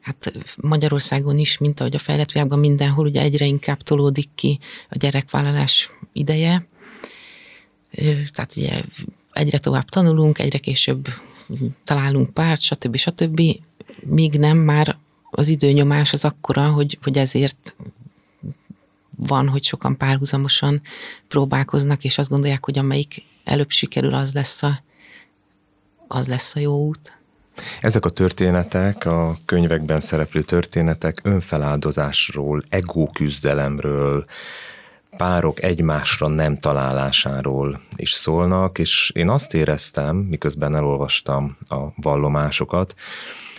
hát 0.00 0.32
Magyarországon 0.56 1.38
is, 1.38 1.58
mint 1.58 1.80
ahogy 1.80 1.94
a 1.94 1.98
fejlett 1.98 2.32
világban 2.32 2.58
mindenhol, 2.58 3.06
ugye 3.06 3.20
egyre 3.20 3.44
inkább 3.44 3.82
tolódik 3.82 4.28
ki 4.34 4.58
a 4.90 4.96
gyerekvállalás 4.96 5.90
ideje. 6.12 6.66
Tehát 8.32 8.54
ugye 8.56 8.82
egyre 9.32 9.58
tovább 9.58 9.88
tanulunk, 9.88 10.38
egyre 10.38 10.58
később 10.58 11.08
találunk 11.84 12.30
párt, 12.30 12.60
stb. 12.60 12.96
stb. 12.96 13.42
Míg 14.00 14.38
nem 14.38 14.58
már 14.58 14.96
az 15.30 15.48
időnyomás 15.48 16.12
az 16.12 16.24
akkora, 16.24 16.70
hogy, 16.70 16.98
hogy 17.02 17.18
ezért 17.18 17.74
van, 19.26 19.48
hogy 19.48 19.64
sokan 19.64 19.96
párhuzamosan 19.96 20.80
próbálkoznak, 21.28 22.04
és 22.04 22.18
azt 22.18 22.28
gondolják, 22.28 22.64
hogy 22.64 22.78
amelyik 22.78 23.22
előbb 23.44 23.70
sikerül, 23.70 24.14
az 24.14 24.32
lesz 24.32 24.62
a, 24.62 24.82
az 26.08 26.28
lesz 26.28 26.54
a 26.54 26.60
jó 26.60 26.86
út. 26.86 27.18
Ezek 27.80 28.04
a 28.04 28.10
történetek, 28.10 29.04
a 29.04 29.38
könyvekben 29.44 30.00
szereplő 30.00 30.42
történetek 30.42 31.20
önfeláldozásról, 31.22 32.62
ego 32.68 33.06
küzdelemről, 33.06 34.24
párok 35.16 35.62
egymásra 35.62 36.28
nem 36.28 36.58
találásáról 36.58 37.80
is 37.96 38.12
szólnak, 38.12 38.78
és 38.78 39.10
én 39.14 39.28
azt 39.28 39.54
éreztem, 39.54 40.16
miközben 40.16 40.76
elolvastam 40.76 41.56
a 41.68 41.76
vallomásokat, 41.96 42.94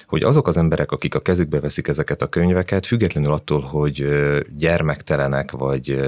hogy 0.08 0.24
azok 0.24 0.48
az 0.48 0.58
emberek, 0.58 0.92
akik 0.92 1.16
a 1.16 1.22
kezükbe 1.22 1.60
veszik 1.60 1.88
ezeket 1.88 2.22
a 2.22 2.28
könyveket, 2.28 2.86
függetlenül 2.86 3.32
attól, 3.34 3.62
hogy 3.62 4.06
gyermektelenek 4.58 5.52
vagy 5.52 6.00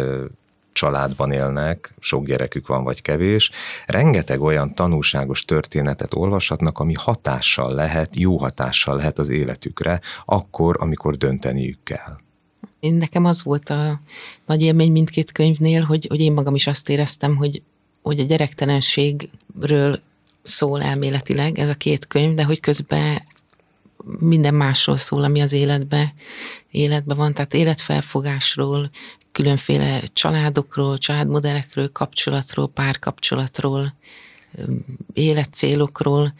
családban 0.71 1.31
élnek, 1.31 1.93
sok 1.99 2.25
gyerekük 2.25 2.67
van 2.67 2.83
vagy 2.83 3.01
kevés, 3.01 3.51
rengeteg 3.85 4.41
olyan 4.41 4.75
tanulságos 4.75 5.45
történetet 5.45 6.13
olvashatnak, 6.13 6.79
ami 6.79 6.93
hatással 6.93 7.73
lehet, 7.73 8.15
jó 8.15 8.37
hatással 8.37 8.95
lehet 8.95 9.19
az 9.19 9.29
életükre, 9.29 10.01
akkor, 10.25 10.75
amikor 10.79 11.15
dönteniük 11.15 11.77
kell. 11.83 12.17
Én 12.79 12.93
nekem 12.93 13.25
az 13.25 13.43
volt 13.43 13.69
a 13.69 13.99
nagy 14.45 14.61
élmény 14.61 14.91
mindkét 14.91 15.31
könyvnél, 15.31 15.83
hogy, 15.83 16.05
hogy 16.09 16.19
én 16.19 16.33
magam 16.33 16.55
is 16.55 16.67
azt 16.67 16.89
éreztem, 16.89 17.35
hogy, 17.35 17.61
hogy 18.01 18.19
a 18.19 18.23
gyerektelenségről 18.23 19.99
szól 20.43 20.81
elméletileg 20.81 21.59
ez 21.59 21.69
a 21.69 21.73
két 21.73 22.07
könyv, 22.07 22.35
de 22.35 22.43
hogy 22.43 22.59
közben 22.59 23.21
minden 24.19 24.53
másról 24.53 24.97
szól, 24.97 25.23
ami 25.23 25.41
az 25.41 25.53
életbe, 25.53 26.13
életbe 26.71 27.13
van, 27.13 27.33
tehát 27.33 27.53
életfelfogásról, 27.53 28.89
különféle 29.31 30.01
családokról, 30.13 30.97
családmodellekről, 30.97 31.91
kapcsolatról, 31.91 32.67
párkapcsolatról, 32.69 33.93
életcélokról. 35.13 36.33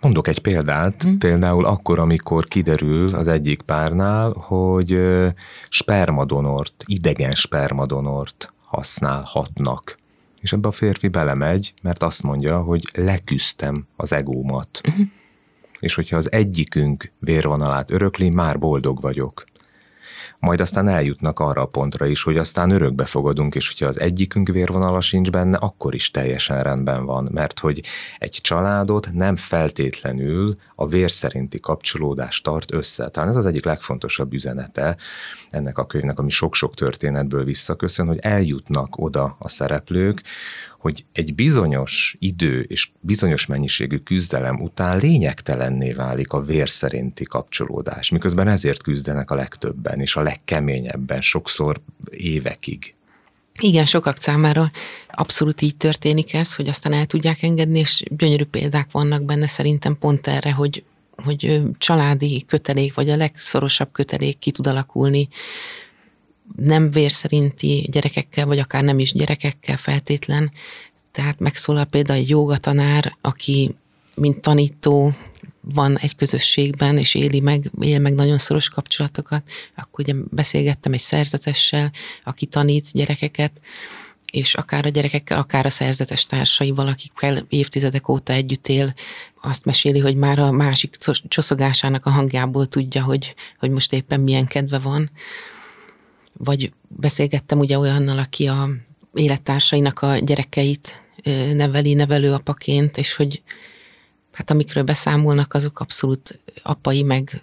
Mondok 0.00 0.28
egy 0.28 0.38
példát, 0.38 1.02
hmm. 1.02 1.18
például 1.18 1.64
akkor, 1.64 1.98
amikor 1.98 2.44
kiderül 2.44 3.14
az 3.14 3.26
egyik 3.26 3.62
párnál, 3.62 4.30
hogy 4.30 4.98
spermadonort, 5.68 6.84
idegen 6.86 7.34
spermadonort 7.34 8.52
használhatnak. 8.64 9.98
És 10.40 10.52
ebbe 10.52 10.68
a 10.68 10.72
férfi 10.72 11.08
belemegy, 11.08 11.74
mert 11.82 12.02
azt 12.02 12.22
mondja, 12.22 12.60
hogy 12.60 12.88
leküztem 12.92 13.86
az 13.96 14.12
egómat. 14.12 14.80
Uh-huh. 14.88 15.06
És 15.82 15.94
hogyha 15.94 16.16
az 16.16 16.32
egyikünk 16.32 17.12
vérvonalát 17.18 17.90
örökli, 17.90 18.30
már 18.30 18.58
boldog 18.58 19.00
vagyok 19.00 19.44
majd 20.42 20.60
aztán 20.60 20.88
eljutnak 20.88 21.40
arra 21.40 21.62
a 21.62 21.66
pontra 21.66 22.06
is, 22.06 22.22
hogy 22.22 22.36
aztán 22.36 22.70
örökbe 22.70 23.04
fogadunk, 23.04 23.54
és 23.54 23.68
hogyha 23.68 23.86
az 23.86 24.00
egyikünk 24.00 24.48
vérvonala 24.48 25.00
sincs 25.00 25.30
benne, 25.30 25.56
akkor 25.56 25.94
is 25.94 26.10
teljesen 26.10 26.62
rendben 26.62 27.04
van, 27.04 27.28
mert 27.32 27.58
hogy 27.58 27.82
egy 28.18 28.38
családot 28.42 29.12
nem 29.12 29.36
feltétlenül 29.36 30.56
a 30.74 30.86
vér 30.86 31.10
szerinti 31.10 31.60
kapcsolódás 31.60 32.40
tart 32.40 32.72
össze. 32.72 33.08
Talán 33.08 33.28
ez 33.28 33.36
az 33.36 33.46
egyik 33.46 33.64
legfontosabb 33.64 34.32
üzenete 34.32 34.96
ennek 35.50 35.78
a 35.78 35.86
könyvnek, 35.86 36.18
ami 36.18 36.30
sok-sok 36.30 36.74
történetből 36.74 37.44
visszaköszön, 37.44 38.06
hogy 38.06 38.18
eljutnak 38.18 38.98
oda 38.98 39.36
a 39.38 39.48
szereplők, 39.48 40.22
hogy 40.82 41.04
egy 41.12 41.34
bizonyos 41.34 42.16
idő 42.18 42.60
és 42.60 42.90
bizonyos 43.00 43.46
mennyiségű 43.46 43.96
küzdelem 43.96 44.60
után 44.60 44.98
lényegtelenné 44.98 45.92
válik 45.92 46.32
a 46.32 46.40
vér 46.40 46.68
szerinti 46.68 47.24
kapcsolódás, 47.24 48.10
miközben 48.10 48.48
ezért 48.48 48.82
küzdenek 48.82 49.30
a 49.30 49.34
legtöbben 49.34 50.00
és 50.00 50.16
a 50.16 50.22
legkeményebben, 50.22 51.20
sokszor 51.20 51.80
évekig. 52.10 52.94
Igen, 53.58 53.86
sokak 53.86 54.16
számára 54.16 54.70
abszolút 55.10 55.60
így 55.60 55.76
történik 55.76 56.34
ez, 56.34 56.54
hogy 56.54 56.68
aztán 56.68 56.92
el 56.92 57.06
tudják 57.06 57.42
engedni, 57.42 57.78
és 57.78 58.02
gyönyörű 58.08 58.44
példák 58.44 58.90
vannak 58.90 59.22
benne 59.24 59.46
szerintem 59.46 59.98
pont 59.98 60.26
erre, 60.26 60.52
hogy, 60.52 60.84
hogy 61.16 61.62
családi 61.78 62.44
kötelék, 62.46 62.94
vagy 62.94 63.10
a 63.10 63.16
legszorosabb 63.16 63.92
kötelék 63.92 64.38
ki 64.38 64.50
tud 64.50 64.66
alakulni 64.66 65.28
nem 66.56 66.90
vérszerinti 66.90 67.88
gyerekekkel, 67.90 68.46
vagy 68.46 68.58
akár 68.58 68.84
nem 68.84 68.98
is 68.98 69.12
gyerekekkel 69.12 69.76
feltétlen. 69.76 70.52
Tehát 71.12 71.38
megszólal 71.38 71.84
például 71.84 72.18
egy 72.18 72.28
jogatanár, 72.28 73.16
aki 73.20 73.74
mint 74.14 74.40
tanító 74.40 75.14
van 75.60 75.98
egy 75.98 76.16
közösségben, 76.16 76.98
és 76.98 77.14
éli 77.14 77.40
meg, 77.40 77.70
él 77.80 77.98
meg 77.98 78.14
nagyon 78.14 78.38
szoros 78.38 78.68
kapcsolatokat, 78.68 79.42
akkor 79.74 80.04
ugye 80.04 80.14
beszélgettem 80.30 80.92
egy 80.92 81.00
szerzetessel, 81.00 81.92
aki 82.24 82.46
tanít 82.46 82.92
gyerekeket, 82.92 83.52
és 84.32 84.54
akár 84.54 84.86
a 84.86 84.88
gyerekekkel, 84.88 85.38
akár 85.38 85.66
a 85.66 85.70
szerzetes 85.70 86.26
társaival, 86.26 86.88
akikkel 86.88 87.46
évtizedek 87.48 88.08
óta 88.08 88.32
együtt 88.32 88.68
él, 88.68 88.94
azt 89.40 89.64
meséli, 89.64 89.98
hogy 89.98 90.16
már 90.16 90.38
a 90.38 90.50
másik 90.50 90.96
csoszogásának 91.28 92.06
a 92.06 92.10
hangjából 92.10 92.66
tudja, 92.66 93.02
hogy, 93.02 93.34
hogy 93.58 93.70
most 93.70 93.92
éppen 93.92 94.20
milyen 94.20 94.46
kedve 94.46 94.78
van. 94.78 95.10
Vagy 96.44 96.72
beszélgettem 96.88 97.58
ugye 97.58 97.78
olyannal, 97.78 98.18
aki 98.18 98.46
a 98.46 98.68
élettársainak 99.14 100.00
a 100.00 100.18
gyerekeit 100.18 101.02
neveli 101.54 101.94
nevelőapaként, 101.94 102.96
és 102.98 103.14
hogy 103.14 103.42
hát 104.32 104.50
amikről 104.50 104.82
beszámolnak, 104.82 105.54
azok 105.54 105.80
abszolút 105.80 106.38
apai, 106.62 107.02
meg, 107.02 107.42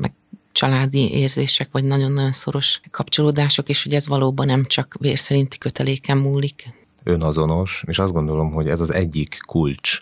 meg 0.00 0.12
családi 0.52 1.12
érzések, 1.12 1.68
vagy 1.72 1.84
nagyon-nagyon 1.84 2.32
szoros 2.32 2.80
kapcsolódások, 2.90 3.68
és 3.68 3.82
hogy 3.82 3.94
ez 3.94 4.06
valóban 4.06 4.46
nem 4.46 4.66
csak 4.66 4.96
vérszerinti 5.00 5.58
köteléken 5.58 6.18
múlik. 6.18 6.68
Önazonos, 7.04 7.82
és 7.86 7.98
azt 7.98 8.12
gondolom, 8.12 8.52
hogy 8.52 8.68
ez 8.68 8.80
az 8.80 8.92
egyik 8.92 9.38
kulcs, 9.46 9.98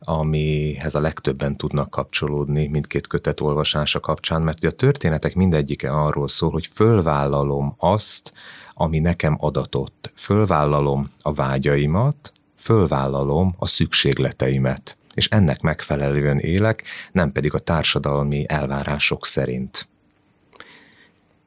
amihez 0.00 0.94
a 0.94 1.00
legtöbben 1.00 1.56
tudnak 1.56 1.90
kapcsolódni 1.90 2.66
mindkét 2.66 3.06
kötet 3.06 3.40
olvasása 3.40 4.00
kapcsán, 4.00 4.42
mert 4.42 4.58
ugye 4.58 4.68
a 4.68 4.72
történetek 4.72 5.34
mindegyike 5.34 5.90
arról 5.90 6.28
szól, 6.28 6.50
hogy 6.50 6.66
fölvállalom 6.66 7.74
azt, 7.78 8.32
ami 8.74 8.98
nekem 8.98 9.36
adatott. 9.40 10.12
Fölvállalom 10.14 11.10
a 11.22 11.32
vágyaimat, 11.32 12.32
fölvállalom 12.56 13.54
a 13.58 13.66
szükségleteimet 13.66 14.98
és 15.18 15.28
ennek 15.28 15.60
megfelelően 15.60 16.38
élek, 16.38 16.82
nem 17.12 17.32
pedig 17.32 17.54
a 17.54 17.58
társadalmi 17.58 18.44
elvárások 18.48 19.26
szerint. 19.26 19.88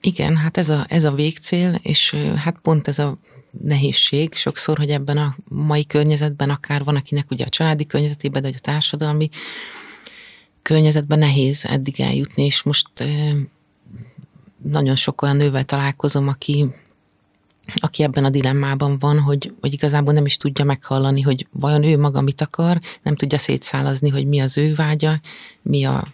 Igen, 0.01 0.37
hát 0.37 0.57
ez 0.57 0.69
a, 0.69 0.85
ez 0.89 1.03
a 1.03 1.11
végcél, 1.11 1.79
és 1.83 2.15
hát 2.35 2.57
pont 2.61 2.87
ez 2.87 2.99
a 2.99 3.17
nehézség 3.51 4.33
sokszor, 4.33 4.77
hogy 4.77 4.89
ebben 4.89 5.17
a 5.17 5.35
mai 5.47 5.85
környezetben 5.85 6.49
akár 6.49 6.83
van, 6.83 6.95
akinek 6.95 7.31
ugye 7.31 7.45
a 7.45 7.49
családi 7.49 7.85
környezetében, 7.85 8.41
de 8.41 8.47
a 8.47 8.59
társadalmi 8.59 9.29
környezetben 10.61 11.19
nehéz 11.19 11.65
eddig 11.65 11.99
eljutni, 11.99 12.45
és 12.45 12.63
most 12.63 12.89
nagyon 14.63 14.95
sok 14.95 15.21
olyan 15.21 15.35
nővel 15.35 15.63
találkozom, 15.63 16.27
aki 16.27 16.65
aki 17.75 18.03
ebben 18.03 18.25
a 18.25 18.29
dilemmában 18.29 18.99
van, 18.99 19.19
hogy, 19.19 19.53
hogy 19.61 19.73
igazából 19.73 20.13
nem 20.13 20.25
is 20.25 20.37
tudja 20.37 20.65
meghallani, 20.65 21.21
hogy 21.21 21.47
vajon 21.51 21.83
ő 21.83 21.97
maga 21.97 22.21
mit 22.21 22.41
akar, 22.41 22.79
nem 23.03 23.15
tudja 23.15 23.37
szétszálazni, 23.37 24.09
hogy 24.09 24.27
mi 24.27 24.39
az 24.39 24.57
ő 24.57 24.73
vágya, 24.75 25.21
mi 25.61 25.83
a 25.83 26.07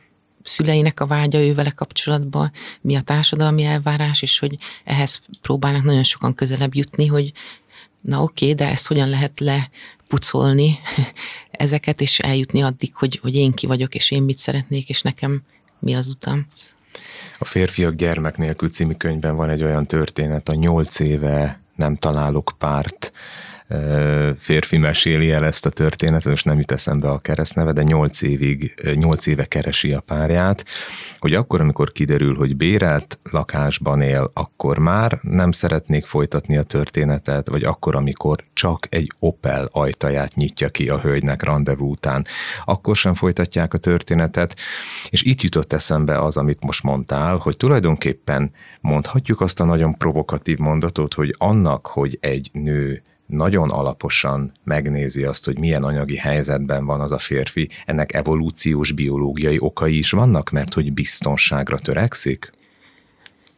szüleinek 0.48 1.00
a 1.00 1.06
vágya 1.06 1.40
ő 1.40 1.54
vele 1.54 1.70
kapcsolatban, 1.70 2.52
mi 2.82 2.96
a 2.96 3.02
társadalmi 3.02 3.64
elvárás, 3.64 4.22
és 4.22 4.40
hogy 4.40 4.58
ehhez 4.84 5.22
próbálnak 5.42 5.84
nagyon 5.84 6.04
sokan 6.04 6.34
közelebb 6.34 6.76
jutni, 6.76 7.06
hogy 7.06 7.32
na 8.02 8.22
oké, 8.22 8.54
de 8.54 8.70
ezt 8.70 8.88
hogyan 8.88 9.10
lehet 9.10 9.40
lepucolni 9.40 10.80
ezeket, 11.52 12.02
és 12.02 12.20
eljutni 12.20 12.62
addig, 12.62 12.96
hogy, 12.96 13.20
hogy 13.22 13.36
én 13.36 13.52
ki 13.52 13.68
vagyok, 13.68 13.96
és 13.96 14.12
én 14.12 14.24
mit 14.24 14.38
szeretnék, 14.38 14.90
és 14.90 15.02
nekem 15.02 15.42
mi 15.80 15.96
az 15.96 16.08
utam. 16.08 16.48
A 17.40 17.46
Férfiak 17.46 17.96
gyermek 17.96 18.38
nélkül 18.38 18.70
című 18.70 18.94
könyvben 18.94 19.36
van 19.36 19.50
egy 19.50 19.64
olyan 19.64 19.86
történet, 19.86 20.50
a 20.50 20.54
nyolc 20.54 21.00
éve 21.00 21.60
nem 21.76 21.96
találok 21.96 22.54
párt 22.58 23.12
férfi 24.38 24.78
meséli 24.78 25.32
el 25.32 25.46
ezt 25.46 25.66
a 25.66 25.70
történetet, 25.70 26.30
most 26.30 26.46
nem 26.46 26.58
jut 26.58 26.72
eszembe 26.72 27.10
a 27.10 27.20
keresztneve, 27.20 27.72
de 27.72 27.84
nyolc 27.84 28.22
évig, 28.22 28.74
nyolc 28.94 29.26
éve 29.26 29.46
keresi 29.46 29.94
a 29.94 30.00
párját, 30.00 30.66
hogy 31.20 31.34
akkor, 31.34 31.62
amikor 31.62 31.92
kiderül, 31.92 32.36
hogy 32.36 32.56
bérelt 32.56 33.20
lakásban 33.32 34.02
él, 34.02 34.32
akkor 34.34 34.78
már 34.78 35.20
nem 35.22 35.52
szeretnék 35.52 36.06
folytatni 36.06 36.58
a 36.58 36.64
történetet, 36.64 37.50
vagy 37.50 37.64
akkor, 37.64 37.96
amikor 37.96 38.44
csak 38.54 38.88
egy 38.90 39.12
Opel 39.20 39.70
ajtaját 39.72 40.36
nyitja 40.36 40.70
ki 40.70 40.90
a 40.90 41.00
hölgynek 41.00 41.44
rendezvú 41.44 41.92
után, 41.92 42.26
akkor 42.66 42.96
sem 42.96 43.14
folytatják 43.14 43.74
a 43.74 43.78
történetet, 43.78 44.56
és 45.10 45.24
itt 45.24 45.42
jutott 45.42 45.74
eszembe 45.74 46.24
az, 46.24 46.38
amit 46.38 46.64
most 46.64 46.84
mondtál, 46.84 47.38
hogy 47.38 47.58
tulajdonképpen 47.58 48.52
mondhatjuk 48.82 49.42
azt 49.42 49.60
a 49.60 49.66
nagyon 49.66 49.98
provokatív 49.98 50.58
mondatot, 50.58 51.14
hogy 51.14 51.36
annak, 51.38 51.88
hogy 51.88 52.18
egy 52.22 52.50
nő 52.54 53.02
nagyon 53.28 53.70
alaposan 53.70 54.52
megnézi 54.64 55.24
azt, 55.24 55.46
hogy 55.46 55.60
milyen 55.60 55.84
anyagi 55.84 56.16
helyzetben 56.16 56.86
van 56.86 57.02
az 57.02 57.12
a 57.12 57.18
férfi, 57.18 57.70
ennek 57.86 58.14
evolúciós 58.14 58.92
biológiai 58.92 59.58
okai 59.60 59.98
is 59.98 60.12
vannak, 60.12 60.50
mert 60.50 60.74
hogy 60.74 60.94
biztonságra 60.94 61.78
törekszik? 61.78 62.54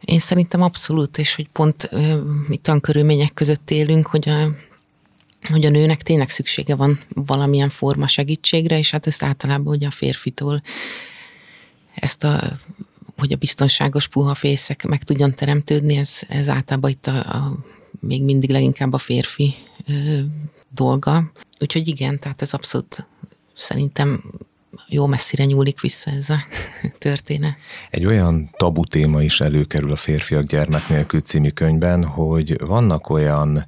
Én 0.01 0.19
szerintem 0.19 0.61
abszolút, 0.61 1.17
és 1.17 1.35
hogy 1.35 1.49
pont 1.51 1.89
mi 2.47 2.57
tankörülmények 2.57 3.33
között 3.33 3.71
élünk, 3.71 4.07
hogy 4.07 4.29
a, 4.29 4.55
hogy 5.49 5.65
a 5.65 5.69
nőnek 5.69 6.01
tényleg 6.01 6.29
szüksége 6.29 6.75
van 6.75 6.99
valamilyen 7.09 7.69
forma 7.69 8.07
segítségre, 8.07 8.77
és 8.77 8.91
hát 8.91 9.07
ezt 9.07 9.23
általában 9.23 9.75
ugye 9.75 9.87
a 9.87 9.91
férfitól 9.91 10.61
ezt 11.93 12.23
a 12.23 12.59
hogy 13.17 13.31
a 13.31 13.35
biztonságos 13.35 14.07
puha 14.07 14.35
fészek 14.35 14.85
meg 14.85 15.03
tudjon 15.03 15.33
teremtődni, 15.33 15.95
ez, 15.95 16.21
ez 16.27 16.47
általában 16.47 16.89
itt 16.89 17.07
a, 17.07 17.17
a 17.17 17.57
még 17.99 18.23
mindig 18.23 18.49
leginkább 18.49 18.93
a 18.93 18.97
férfi 18.97 19.53
ö, 19.87 20.19
dolga. 20.69 21.31
Úgyhogy 21.59 21.87
igen, 21.87 22.19
tehát 22.19 22.41
ez 22.41 22.53
abszolút 22.53 23.07
szerintem 23.55 24.23
jó 24.87 25.05
messzire 25.05 25.45
nyúlik 25.45 25.81
vissza 25.81 26.11
ez 26.11 26.29
a 26.29 26.37
történet. 26.97 27.55
Egy 27.89 28.05
olyan 28.05 28.49
tabu 28.57 28.83
téma 28.83 29.21
is 29.21 29.41
előkerül 29.41 29.91
a 29.91 29.95
Férfiak 29.95 30.43
gyermek 30.43 30.89
nélkül 30.89 31.21
című 31.21 31.49
könyvben, 31.49 32.03
hogy 32.03 32.59
vannak 32.59 33.09
olyan 33.09 33.65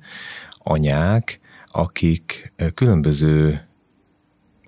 anyák, 0.57 1.39
akik 1.65 2.53
különböző 2.73 3.65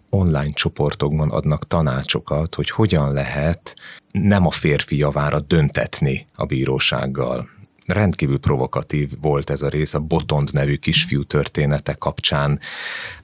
online 0.10 0.54
csoportokban 0.54 1.30
adnak 1.30 1.67
tanácsokat, 1.67 2.56
hogy 2.56 2.69
hogyan 2.69 3.13
lehet 3.13 3.76
nem 4.12 4.45
a 4.45 4.52
férfi 4.52 4.97
javára 4.97 5.39
döntetni 5.39 6.28
a 6.36 6.45
bírósággal 6.45 7.49
rendkívül 7.86 8.39
provokatív 8.39 9.12
volt 9.22 9.50
ez 9.50 9.62
a 9.62 9.69
rész, 9.69 9.93
a 9.93 10.00
Botond 10.00 10.54
nevű 10.54 10.76
kisfiú 10.76 11.24
története 11.24 11.93
kapcsán 11.93 12.60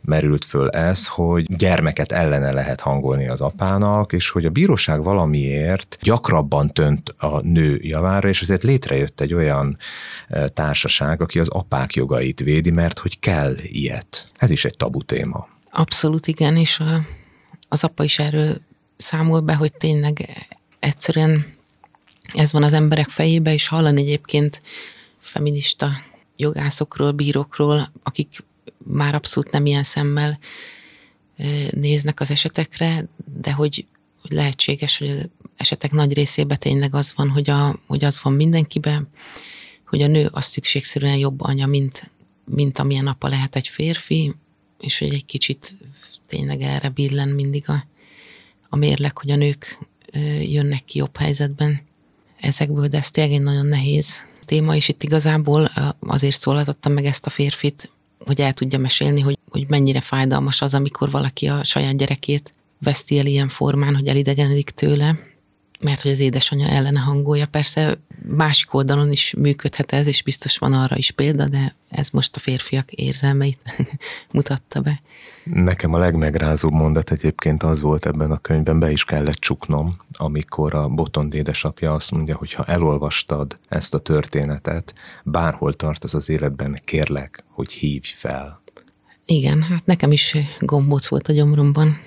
merült 0.02 0.45
föl 0.45 0.69
ez, 0.69 1.08
hogy 1.08 1.56
gyermeket 1.56 2.12
ellene 2.12 2.52
lehet 2.52 2.80
hangolni 2.80 3.28
az 3.28 3.41
apának, 3.41 4.13
és 4.13 4.30
hogy 4.30 4.45
a 4.45 4.50
bíróság 4.50 5.04
valamiért 5.04 5.98
gyakrabban 6.02 6.74
tönt 6.74 7.10
a 7.17 7.41
nő 7.41 7.80
javára, 7.82 8.28
és 8.28 8.41
ezért 8.41 8.63
létrejött 8.63 9.22
egy 9.22 9.34
olyan 9.34 9.78
e, 10.28 10.48
társaság, 10.48 11.22
aki 11.22 11.39
az 11.39 11.50
apák 11.50 11.93
jogait 11.93 12.39
védi, 12.39 12.72
mert 12.72 13.00
hogy 13.00 13.19
kell 13.19 13.56
ilyet. 13.62 14.32
Ez 14.38 14.50
is 14.50 14.65
egy 14.65 14.78
tabu 14.78 15.04
téma. 15.04 15.48
Abszolút 15.72 16.28
igen, 16.28 16.56
és 16.56 16.84
az 17.69 17.84
apa 17.84 18.04
is 18.04 18.19
erről 18.19 18.58
számol 18.98 19.39
be, 19.39 19.56
hogy 19.56 19.74
tényleg 19.74 20.48
egyszerűen 20.80 21.58
ez 22.34 22.52
van 22.52 22.63
az 22.63 22.74
emberek 22.74 23.10
fejébe, 23.10 23.54
és 23.54 23.68
hallani 23.68 24.02
egyébként 24.02 24.62
feminista 25.18 25.92
jogászokról, 26.36 27.12
bírókról, 27.12 27.92
akik 28.04 28.44
már 28.78 29.15
abszolút 29.15 29.52
nem 29.52 29.65
ilyen 29.65 29.84
szemmel 29.84 30.39
néznek 31.72 32.20
az 32.20 32.32
esetekre, 32.32 33.08
de 33.42 33.52
hogy, 33.52 33.86
hogy 34.22 34.32
lehetséges, 34.32 34.98
hogy 34.98 35.10
az 35.10 35.30
esetek 35.58 35.92
nagy 35.92 36.13
részében 36.13 36.60
tényleg 36.60 36.96
az 36.96 37.13
van, 37.15 37.30
hogy, 37.30 37.50
a, 37.50 37.80
hogy 37.88 38.04
az 38.04 38.20
van 38.24 38.34
mindenkiben, 38.34 39.10
hogy 39.86 40.02
a 40.02 40.08
nő 40.08 40.30
az 40.32 40.46
szükségszerűen 40.46 41.18
jobb 41.18 41.42
anya, 41.42 41.65
mint, 41.65 42.12
mint 42.46 42.80
amilyen 42.80 43.08
apa 43.08 43.28
lehet 43.28 43.56
egy 43.56 43.68
férfi, 43.68 44.36
és 44.80 45.00
hogy 45.00 45.13
egy 45.13 45.26
kicsit 45.26 45.78
tényleg 46.26 46.62
erre 46.62 46.89
billen 46.89 47.30
mindig 47.30 47.70
a, 47.70 47.86
a 48.70 48.76
mérleg, 48.76 49.18
hogy 49.18 49.32
a 49.32 49.36
nők 49.36 49.88
jönnek 50.42 50.86
ki 50.86 50.98
jobb 50.98 51.18
helyzetben 51.18 51.88
ezekből, 52.39 52.88
de 52.88 52.97
ez 52.97 53.12
tényleg 53.12 53.41
nagyon 53.41 53.65
nehéz 53.65 54.21
téma, 54.45 54.75
és 54.75 54.89
itt 54.89 55.04
igazából 55.04 55.71
azért 55.99 56.39
szólaltattam 56.39 56.93
meg 56.93 57.06
ezt 57.06 57.25
a 57.25 57.30
férfit, 57.30 57.89
hogy 58.25 58.41
el 58.41 58.54
tudja 58.54 58.80
mesélni, 58.80 59.21
hogy, 59.21 59.38
hogy 59.49 59.65
mennyire 59.67 60.02
fájdalmas 60.02 60.62
az, 60.62 60.73
amikor 60.73 61.12
valaki 61.12 61.47
a 61.47 61.63
saját 61.63 61.97
gyerekét 61.97 62.54
veszti 62.80 63.19
el 63.19 63.25
ilyen 63.25 63.49
formán, 63.49 63.95
hogy 63.95 64.08
elidegenedik 64.08 64.69
tőle, 64.69 65.19
mert 65.80 66.02
hogy 66.02 66.12
az 66.12 66.20
édesanyja 66.20 66.68
ellene 66.68 67.00
hangolja. 67.00 67.48
Persze 67.48 67.98
másik 68.28 68.74
oldalon 68.74 69.12
is 69.12 69.34
működhet 69.38 69.92
ez, 69.92 70.08
és 70.08 70.24
biztos 70.24 70.58
van 70.58 70.74
arra 70.74 70.98
is 70.98 71.12
példa, 71.12 71.48
de 71.48 71.76
ez 71.89 72.10
most 72.10 72.36
a 72.36 72.39
férfiak 72.39 72.92
érzelmeit 72.92 73.60
mutatta 74.32 74.82
be. 74.82 75.02
Nekem 75.44 75.94
a 75.94 75.98
legmegrázóbb 75.98 76.74
mondat 76.74 77.12
egyébként 77.12 77.63
az 77.63 77.82
volt 77.82 78.06
ebben 78.06 78.32
a 78.32 78.38
könyvben, 78.38 78.80
be 78.80 78.92
is 78.92 79.04
kellett 79.06 79.36
csuknom, 79.36 79.98
amikor 80.12 80.76
a 80.76 80.88
Botond 80.88 81.34
édesapja 81.34 81.94
azt 81.94 82.12
mondja, 82.12 82.36
hogy 82.36 82.54
ha 82.54 82.63
elolvastad 82.63 83.58
ezt 83.68 83.94
a 83.94 84.00
történetet, 84.00 84.94
bárhol 85.24 85.74
tartasz 85.74 86.13
az 86.13 86.30
életben, 86.30 86.80
kérlek, 86.86 87.44
hogy 87.48 87.72
hívj 87.72 88.13
fel. 88.15 88.62
Igen, 89.26 89.62
hát 89.62 89.86
nekem 89.86 90.12
is 90.12 90.38
gombóc 90.60 91.08
volt 91.08 91.28
a 91.28 91.34
gyomromban 91.34 91.98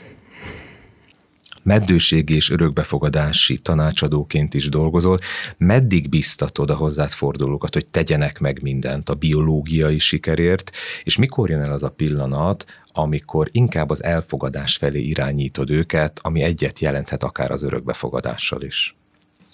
meddőségi 1.63 2.35
és 2.35 2.51
örökbefogadási 2.51 3.59
tanácsadóként 3.59 4.55
is 4.55 4.69
dolgozol. 4.69 5.19
Meddig 5.57 6.09
biztatod 6.09 6.71
a 6.71 6.75
hozzád 6.75 7.11
fordulókat, 7.11 7.75
hogy 7.75 7.87
tegyenek 7.87 8.39
meg 8.39 8.63
mindent 8.63 9.09
a 9.09 9.15
biológiai 9.15 9.99
sikerért, 9.99 10.71
és 11.03 11.17
mikor 11.17 11.51
jön 11.51 11.61
el 11.61 11.73
az 11.73 11.83
a 11.83 11.91
pillanat, 11.91 12.67
amikor 12.93 13.49
inkább 13.53 13.91
az 13.91 14.03
elfogadás 14.03 14.77
felé 14.77 15.01
irányítod 15.01 15.71
őket, 15.71 16.19
ami 16.23 16.43
egyet 16.43 16.79
jelenthet 16.79 17.23
akár 17.23 17.51
az 17.51 17.63
örökbefogadással 17.63 18.63
is? 18.63 18.97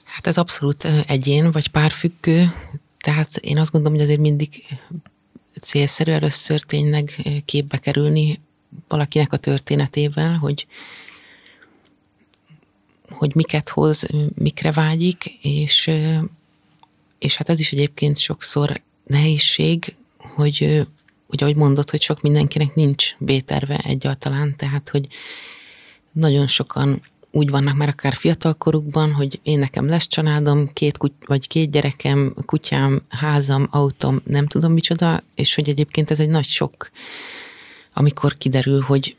Hát 0.05 0.27
ez 0.27 0.39
abszolút 0.39 0.89
egyén 1.07 1.51
vagy 1.51 1.69
párfüggő, 1.69 2.53
tehát 3.01 3.37
én 3.37 3.59
azt 3.59 3.73
gondolom, 3.73 3.97
hogy 3.97 4.07
azért 4.07 4.21
mindig 4.21 4.65
célszerű 5.61 6.13
először 6.13 6.61
tényleg 6.61 7.15
képbe 7.45 7.79
kerülni 7.79 8.41
valakinek 8.89 9.33
a 9.33 9.37
történetével, 9.37 10.37
hogy 10.37 10.67
hogy 13.09 13.35
miket 13.35 13.69
hoz, 13.69 14.07
mikre 14.35 14.73
vágyik, 14.73 15.25
és, 15.43 15.91
és 17.19 17.37
hát 17.37 17.49
ez 17.49 17.61
is 17.61 17.73
egyébként 17.73 18.19
sokszor 18.19 18.81
nehézség, 19.07 19.95
hogy, 20.17 20.87
hogy 21.27 21.43
ahogy 21.43 21.57
mondod, 21.57 21.91
hogy 21.91 22.03
sok 22.03 22.21
mindenkinek 22.21 22.75
nincs 22.75 23.15
B-terve 23.19 23.77
egyáltalán, 23.77 24.57
tehát 24.57 24.89
hogy 24.89 25.07
nagyon 26.13 26.47
sokan 26.47 27.03
úgy 27.31 27.51
vannak 27.51 27.77
már 27.77 27.89
akár 27.89 28.15
fiatalkorukban, 28.15 29.13
hogy 29.13 29.41
én 29.43 29.59
nekem 29.59 29.89
lesz 29.89 30.07
családom, 30.07 30.73
két 30.73 30.99
kuty- 30.99 31.27
vagy 31.27 31.49
két 31.49 31.71
gyerekem, 31.71 32.35
kutyám, 32.47 33.03
házam, 33.09 33.69
autóm, 33.71 34.21
nem 34.25 34.47
tudom 34.47 34.73
micsoda, 34.73 35.23
és 35.35 35.55
hogy 35.55 35.69
egyébként 35.69 36.11
ez 36.11 36.21
egy 36.21 36.29
nagy 36.29 36.45
sok, 36.45 36.91
amikor 37.93 38.37
kiderül, 38.39 38.81
hogy 38.81 39.17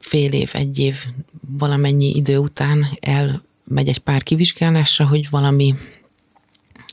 fél 0.00 0.32
év, 0.32 0.50
egy 0.52 0.78
év, 0.78 1.04
valamennyi 1.58 2.16
idő 2.16 2.38
után 2.38 2.86
elmegy 3.00 3.88
egy 3.88 3.98
pár 3.98 4.22
kivizsgálásra, 4.22 5.06
hogy 5.06 5.30
valami, 5.30 5.74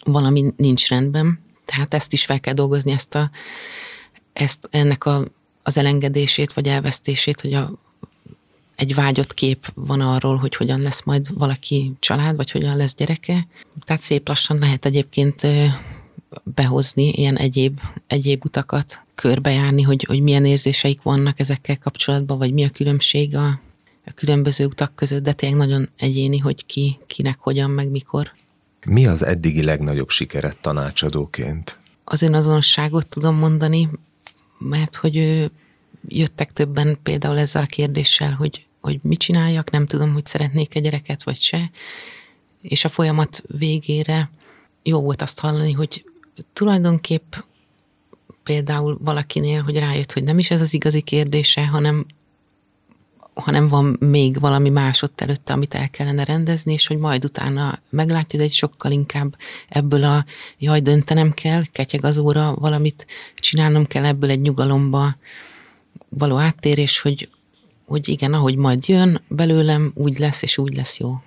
valami 0.04 0.54
nincs 0.58 0.88
rendben. 0.88 1.40
Tehát 1.66 1.94
ezt 1.94 2.14
is 2.14 2.26
fel 2.26 2.40
kell 2.40 2.54
dolgozni, 2.54 2.92
ezt, 2.92 3.16
a, 3.16 3.32
ezt 4.34 4.68
ennek 4.72 5.06
a, 5.06 5.28
az 5.64 5.78
elengedését 5.78 6.54
vagy 6.54 6.68
elvesztését, 6.68 7.42
hogy 7.42 7.54
a, 7.54 7.72
egy 8.76 8.96
vágyott 8.96 9.34
kép 9.34 9.72
van 9.74 10.02
arról, 10.02 10.36
hogy 10.36 10.56
hogyan 10.56 10.82
lesz 10.82 11.04
majd 11.04 11.38
valaki 11.38 11.92
család, 12.00 12.36
vagy 12.36 12.52
hogyan 12.52 12.78
lesz 12.78 12.96
gyereke. 12.96 13.48
Tehát 13.86 14.02
szép 14.02 14.28
lassan 14.28 14.58
lehet 14.58 14.86
egyébként 14.86 15.48
behozni 16.44 17.10
ilyen 17.10 17.38
egyéb, 17.38 17.80
egyéb 18.08 18.46
utakat, 18.46 19.06
körbejárni, 19.18 19.82
hogy, 19.82 20.04
hogy 20.08 20.22
milyen 20.22 20.46
érzéseik 20.46 21.02
vannak 21.02 21.40
ezekkel 21.40 21.78
kapcsolatban, 21.78 22.38
vagy 22.38 22.54
mi 22.54 22.64
a 22.64 22.70
különbség 22.70 23.36
a, 23.36 23.48
a 24.06 24.12
különböző 24.16 24.66
utak 24.66 24.96
között, 24.96 25.24
de 25.24 25.34
tényleg 25.34 25.60
nagyon 25.60 25.90
egyéni, 25.98 26.38
hogy 26.38 26.66
ki, 26.66 26.98
kinek, 27.08 27.40
hogyan, 27.40 27.70
meg 27.70 27.90
mikor. 27.90 28.32
Mi 28.86 29.08
az 29.08 29.24
eddigi 29.24 29.64
legnagyobb 29.64 30.10
sikeret 30.10 30.58
tanácsadóként? 30.62 31.78
Az 32.04 32.22
önazonosságot 32.22 33.08
tudom 33.08 33.36
mondani, 33.36 33.90
mert 34.58 34.96
hogy 34.96 35.18
ő, 35.18 35.52
jöttek 36.08 36.54
többen 36.54 36.98
például 37.04 37.38
ezzel 37.38 37.64
a 37.64 37.66
kérdéssel, 37.66 38.32
hogy, 38.32 38.66
hogy 38.82 39.00
mit 39.02 39.20
csináljak, 39.20 39.72
nem 39.72 39.86
tudom, 39.88 40.14
hogy 40.14 40.26
szeretnék 40.26 40.76
egy 40.76 40.84
gyereket, 40.84 41.24
vagy 41.24 41.36
se. 41.36 41.72
És 42.62 42.86
a 42.86 42.90
folyamat 42.90 43.44
végére 43.48 44.30
jó 44.84 45.02
volt 45.02 45.22
azt 45.22 45.40
hallani, 45.40 45.72
hogy 45.72 46.06
tulajdonképp 46.54 47.34
például 48.48 48.98
valakinél, 49.02 49.62
hogy 49.62 49.78
rájött, 49.78 50.14
hogy 50.14 50.24
nem 50.24 50.40
is 50.40 50.52
ez 50.52 50.62
az 50.62 50.74
igazi 50.74 51.02
kérdése, 51.02 51.68
hanem, 51.68 52.06
hanem 53.34 53.68
van 53.68 53.98
még 54.00 54.40
valami 54.40 54.70
más 54.70 55.02
ott 55.02 55.22
előtte, 55.22 55.54
amit 55.54 55.74
el 55.74 55.90
kellene 55.90 56.24
rendezni, 56.24 56.74
és 56.74 56.88
hogy 56.88 56.98
majd 56.98 57.24
utána 57.24 57.80
meglátja, 57.90 58.40
de 58.40 58.46
egy 58.46 58.54
sokkal 58.54 58.92
inkább 58.92 59.36
ebből 59.70 60.04
a 60.04 60.26
jaj, 60.58 60.80
döntenem 60.80 61.32
kell, 61.32 61.64
ketyeg 61.72 62.06
az 62.06 62.18
óra, 62.18 62.56
valamit 62.56 63.08
csinálnom 63.36 63.86
kell 63.86 64.06
ebből 64.06 64.30
egy 64.30 64.42
nyugalomba 64.42 65.18
való 66.10 66.38
áttérés, 66.38 67.00
hogy, 67.00 67.30
hogy 67.86 68.10
igen, 68.10 68.34
ahogy 68.34 68.56
majd 68.56 68.88
jön 68.88 69.22
belőlem, 69.28 69.92
úgy 69.96 70.20
lesz, 70.20 70.42
és 70.42 70.58
úgy 70.58 70.76
lesz 70.76 71.00
jó. 71.00 71.22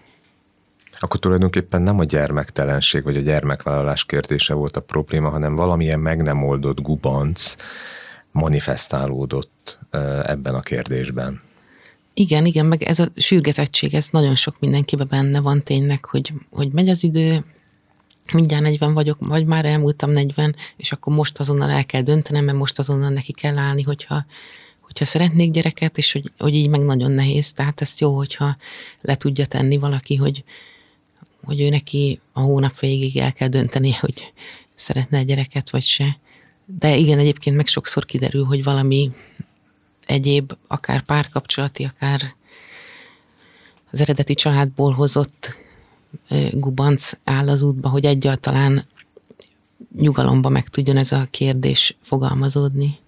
Akkor 0.98 1.20
tulajdonképpen 1.20 1.82
nem 1.82 1.98
a 1.98 2.04
gyermektelenség 2.04 3.02
vagy 3.02 3.16
a 3.16 3.20
gyermekvállalás 3.20 4.04
kérdése 4.04 4.54
volt 4.54 4.76
a 4.76 4.80
probléma, 4.80 5.28
hanem 5.28 5.54
valamilyen 5.54 6.00
meg 6.00 6.22
nem 6.22 6.42
oldott 6.42 6.80
gubanc 6.80 7.54
manifestálódott 8.32 9.78
ebben 10.22 10.54
a 10.54 10.60
kérdésben. 10.60 11.40
Igen, 12.14 12.46
igen, 12.46 12.66
meg 12.66 12.82
ez 12.82 12.98
a 12.98 13.08
sürgetettség, 13.16 13.94
ez 13.94 14.08
nagyon 14.10 14.34
sok 14.34 14.56
mindenkiben 14.58 15.06
benne 15.10 15.40
van 15.40 15.62
tényleg, 15.62 16.04
hogy, 16.04 16.32
hogy 16.50 16.72
megy 16.72 16.88
az 16.88 17.04
idő, 17.04 17.44
mindjárt 18.32 18.62
40 18.62 18.94
vagyok, 18.94 19.18
vagy 19.20 19.46
már 19.46 19.64
elmúltam 19.64 20.10
40, 20.10 20.56
és 20.76 20.92
akkor 20.92 21.14
most 21.14 21.38
azonnal 21.38 21.70
el 21.70 21.86
kell 21.86 22.02
döntenem, 22.02 22.44
mert 22.44 22.58
most 22.58 22.78
azonnal 22.78 23.10
neki 23.10 23.32
kell 23.32 23.58
állni, 23.58 23.82
hogyha, 23.82 24.24
hogyha 24.80 25.04
szeretnék 25.04 25.50
gyereket, 25.50 25.98
és 25.98 26.12
hogy, 26.12 26.32
hogy 26.38 26.54
így 26.54 26.68
meg 26.68 26.80
nagyon 26.80 27.10
nehéz. 27.10 27.52
Tehát 27.52 27.80
ezt 27.80 28.00
jó, 28.00 28.16
hogyha 28.16 28.56
le 29.00 29.14
tudja 29.14 29.46
tenni 29.46 29.76
valaki, 29.76 30.16
hogy, 30.16 30.44
hogy 31.50 31.60
ő 31.60 31.68
neki 31.68 32.20
a 32.32 32.40
hónap 32.40 32.78
végig 32.78 33.16
el 33.16 33.32
kell 33.32 33.48
dönteni, 33.48 33.92
hogy 33.92 34.32
szeretne 34.74 35.18
egy 35.18 35.26
gyereket, 35.26 35.70
vagy 35.70 35.82
se. 35.82 36.18
De 36.64 36.96
igen, 36.96 37.18
egyébként 37.18 37.56
meg 37.56 37.66
sokszor 37.66 38.04
kiderül, 38.04 38.44
hogy 38.44 38.64
valami 38.64 39.10
egyéb, 40.06 40.52
akár 40.66 41.02
párkapcsolati, 41.02 41.84
akár 41.84 42.20
az 43.90 44.00
eredeti 44.00 44.34
családból 44.34 44.92
hozott 44.92 45.54
gubanc 46.50 47.12
áll 47.24 47.48
az 47.48 47.62
útba, 47.62 47.88
hogy 47.88 48.04
egyáltalán 48.04 48.86
nyugalomba 49.96 50.48
meg 50.48 50.68
tudjon 50.68 50.96
ez 50.96 51.12
a 51.12 51.26
kérdés 51.30 51.96
fogalmazódni. 52.02 52.98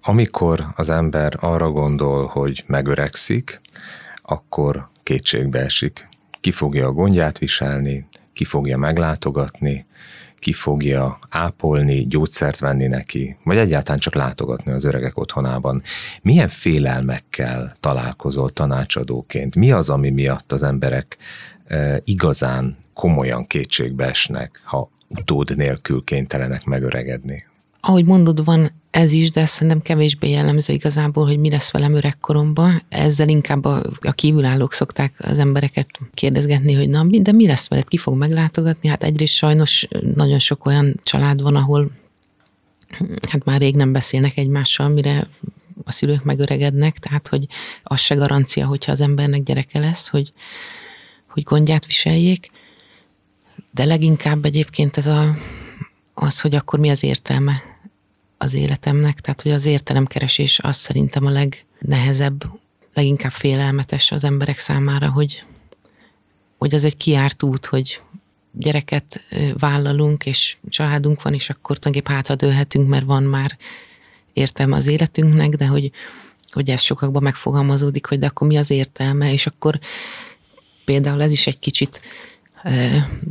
Amikor 0.00 0.66
az 0.76 0.88
ember 0.88 1.36
arra 1.40 1.70
gondol, 1.70 2.26
hogy 2.26 2.64
megöregszik, 2.66 3.60
akkor 4.22 4.88
kétségbe 5.02 5.60
esik 5.60 6.10
ki 6.42 6.50
fogja 6.50 6.86
a 6.86 6.92
gondját 6.92 7.38
viselni, 7.38 8.06
ki 8.32 8.44
fogja 8.44 8.78
meglátogatni, 8.78 9.86
ki 10.38 10.52
fogja 10.52 11.18
ápolni, 11.28 12.06
gyógyszert 12.06 12.58
venni 12.58 12.86
neki, 12.86 13.36
vagy 13.44 13.56
egyáltalán 13.56 13.98
csak 13.98 14.14
látogatni 14.14 14.72
az 14.72 14.84
öregek 14.84 15.18
otthonában. 15.18 15.82
Milyen 16.22 16.48
félelmekkel 16.48 17.72
találkozol 17.80 18.50
tanácsadóként? 18.50 19.56
Mi 19.56 19.72
az, 19.72 19.90
ami 19.90 20.10
miatt 20.10 20.52
az 20.52 20.62
emberek 20.62 21.16
e, 21.66 22.00
igazán 22.04 22.76
komolyan 22.94 23.46
kétségbe 23.46 24.06
esnek, 24.06 24.60
ha 24.64 24.90
utód 25.08 25.56
nélkül 25.56 26.04
kénytelenek 26.04 26.64
megöregedni? 26.64 27.44
Ahogy 27.80 28.04
mondod, 28.04 28.44
van 28.44 28.81
ez 28.92 29.12
is, 29.12 29.30
de 29.30 29.46
szerintem 29.46 29.82
kevésbé 29.82 30.30
jellemző 30.30 30.72
igazából, 30.72 31.26
hogy 31.26 31.38
mi 31.38 31.50
lesz 31.50 31.70
velem 31.70 31.94
öregkoromban. 31.94 32.82
Ezzel 32.88 33.28
inkább 33.28 33.64
a, 33.64 33.82
a 34.00 34.12
kívülállók 34.12 34.72
szokták 34.72 35.14
az 35.18 35.38
embereket 35.38 35.88
kérdezgetni, 36.14 36.72
hogy 36.72 36.88
na, 36.88 37.04
de 37.06 37.32
mi 37.32 37.46
lesz 37.46 37.68
veled, 37.68 37.88
ki 37.88 37.96
fog 37.96 38.16
meglátogatni? 38.16 38.88
Hát 38.88 39.02
egyrészt 39.02 39.34
sajnos 39.34 39.88
nagyon 40.14 40.38
sok 40.38 40.66
olyan 40.66 41.00
család 41.02 41.42
van, 41.42 41.56
ahol 41.56 41.90
hát 43.28 43.44
már 43.44 43.60
rég 43.60 43.76
nem 43.76 43.92
beszélnek 43.92 44.36
egymással, 44.36 44.88
mire 44.88 45.28
a 45.84 45.92
szülők 45.92 46.24
megöregednek, 46.24 46.98
tehát 46.98 47.28
hogy 47.28 47.46
az 47.82 48.00
se 48.00 48.14
garancia, 48.14 48.66
hogyha 48.66 48.92
az 48.92 49.00
embernek 49.00 49.42
gyereke 49.42 49.78
lesz, 49.78 50.08
hogy, 50.08 50.32
hogy 51.26 51.42
gondját 51.42 51.86
viseljék. 51.86 52.50
De 53.70 53.84
leginkább 53.84 54.44
egyébként 54.44 54.96
ez 54.96 55.06
a, 55.06 55.36
az, 56.14 56.40
hogy 56.40 56.54
akkor 56.54 56.78
mi 56.78 56.90
az 56.90 57.02
értelme 57.02 57.71
az 58.42 58.54
életemnek, 58.54 59.20
tehát 59.20 59.42
hogy 59.42 59.52
az 59.52 59.64
értelemkeresés 59.64 60.58
az 60.58 60.76
szerintem 60.76 61.26
a 61.26 61.30
legnehezebb, 61.30 62.44
leginkább 62.94 63.32
félelmetes 63.32 64.10
az 64.10 64.24
emberek 64.24 64.58
számára, 64.58 65.10
hogy, 65.10 65.44
hogy 66.58 66.74
az 66.74 66.84
egy 66.84 66.96
kiárt 66.96 67.42
út, 67.42 67.66
hogy, 67.66 68.00
gyereket 68.52 69.22
vállalunk, 69.58 70.26
és 70.26 70.56
családunk 70.68 71.22
van, 71.22 71.34
és 71.34 71.50
akkor 71.50 71.78
tulajdonképpen 71.78 72.16
hátradőlhetünk, 72.16 72.88
mert 72.88 73.04
van 73.04 73.22
már 73.22 73.56
értelme 74.32 74.76
az 74.76 74.86
életünknek, 74.86 75.48
de 75.48 75.66
hogy, 75.66 75.90
hogy 76.50 76.70
ez 76.70 76.82
sokakban 76.82 77.22
megfogalmazódik, 77.22 78.06
hogy 78.06 78.18
de 78.18 78.26
akkor 78.26 78.46
mi 78.46 78.56
az 78.56 78.70
értelme, 78.70 79.32
és 79.32 79.46
akkor 79.46 79.78
például 80.84 81.22
ez 81.22 81.32
is 81.32 81.46
egy 81.46 81.58
kicsit, 81.58 82.00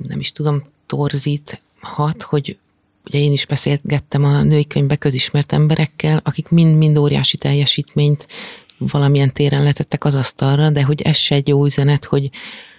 nem 0.03 0.19
is 0.19 0.31
tudom, 0.31 0.63
torzít 0.85 1.61
hat, 1.79 2.21
hogy 2.21 2.57
ugye 3.05 3.19
én 3.19 3.31
is 3.31 3.45
beszélgettem 3.45 4.23
a 4.23 4.41
női 4.41 4.67
könyvbe 4.67 4.95
közismert 4.95 5.53
emberekkel, 5.53 6.21
akik 6.23 6.49
mind-mind 6.49 6.97
óriási 6.97 7.37
teljesítményt 7.37 8.27
valamilyen 8.77 9.33
téren 9.33 9.63
letettek 9.63 10.05
az 10.05 10.15
asztalra, 10.15 10.69
de 10.69 10.83
hogy 10.83 11.01
ez 11.01 11.17
se 11.17 11.35
egy 11.35 11.47
jó 11.47 11.65
üzenet, 11.65 12.05
hogy, 12.05 12.29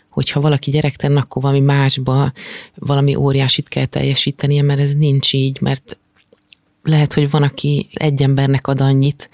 hogyha 0.09 0.41
valaki 0.41 0.71
gyerektelen, 0.71 1.17
akkor 1.17 1.43
valami 1.43 1.61
másba 1.61 2.33
valami 2.75 3.15
óriásit 3.15 3.69
kell 3.69 3.85
teljesítenie, 3.85 4.63
mert 4.63 4.81
ez 4.81 4.95
nincs 4.95 5.33
így, 5.33 5.61
mert 5.61 5.99
lehet, 6.83 7.13
hogy 7.13 7.31
van, 7.31 7.43
aki 7.43 7.89
egy 7.93 8.23
embernek 8.23 8.67
ad 8.67 8.81
annyit, 8.81 9.31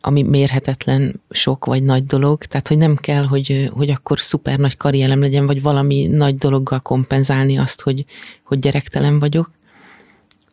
ami 0.00 0.22
mérhetetlen 0.22 1.20
sok 1.30 1.64
vagy 1.64 1.82
nagy 1.82 2.04
dolog, 2.06 2.44
tehát 2.44 2.68
hogy 2.68 2.78
nem 2.78 2.96
kell, 2.96 3.24
hogy, 3.24 3.70
hogy 3.72 3.90
akkor 3.90 4.20
szuper 4.20 4.58
nagy 4.58 4.76
karrierem 4.76 5.20
legyen, 5.20 5.46
vagy 5.46 5.62
valami 5.62 6.06
nagy 6.06 6.36
dologgal 6.36 6.80
kompenzálni 6.80 7.58
azt, 7.58 7.80
hogy, 7.80 8.04
hogy 8.44 8.58
gyerektelen 8.58 9.18
vagyok, 9.18 9.50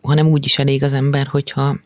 hanem 0.08 0.28
úgy 0.28 0.46
is 0.46 0.60
elég 0.60 0.84
az 0.84 0.94
ember, 0.94 1.28
hogyha 1.28 1.78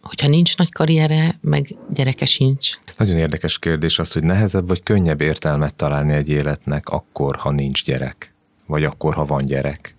hogyha 0.00 0.28
nincs 0.28 0.56
nagy 0.56 0.72
karriere, 0.72 1.38
meg 1.40 1.76
gyereke 1.90 2.24
sincs. 2.24 2.70
Nagyon 2.96 3.16
érdekes 3.16 3.58
kérdés 3.58 3.98
az, 3.98 4.12
hogy 4.12 4.22
nehezebb 4.22 4.66
vagy 4.66 4.82
könnyebb 4.82 5.20
értelmet 5.20 5.74
találni 5.74 6.12
egy 6.12 6.28
életnek 6.28 6.88
akkor, 6.88 7.36
ha 7.36 7.50
nincs 7.50 7.84
gyerek, 7.84 8.34
vagy 8.66 8.84
akkor, 8.84 9.14
ha 9.14 9.24
van 9.24 9.44
gyerek. 9.46 9.94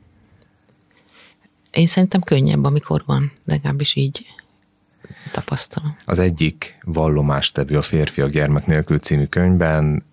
Én 1.71 1.87
szerintem 1.87 2.21
könnyebb, 2.21 2.63
amikor 2.63 3.03
van, 3.05 3.31
legalábbis 3.45 3.95
így 3.95 4.25
tapasztalom. 5.31 5.97
Az 6.05 6.19
egyik 6.19 6.77
vallomástevő 6.83 7.77
a 7.77 7.81
Férfiak 7.81 8.29
gyermek 8.29 8.65
nélkül 8.65 8.99
című 8.99 9.25
könyvben 9.25 10.03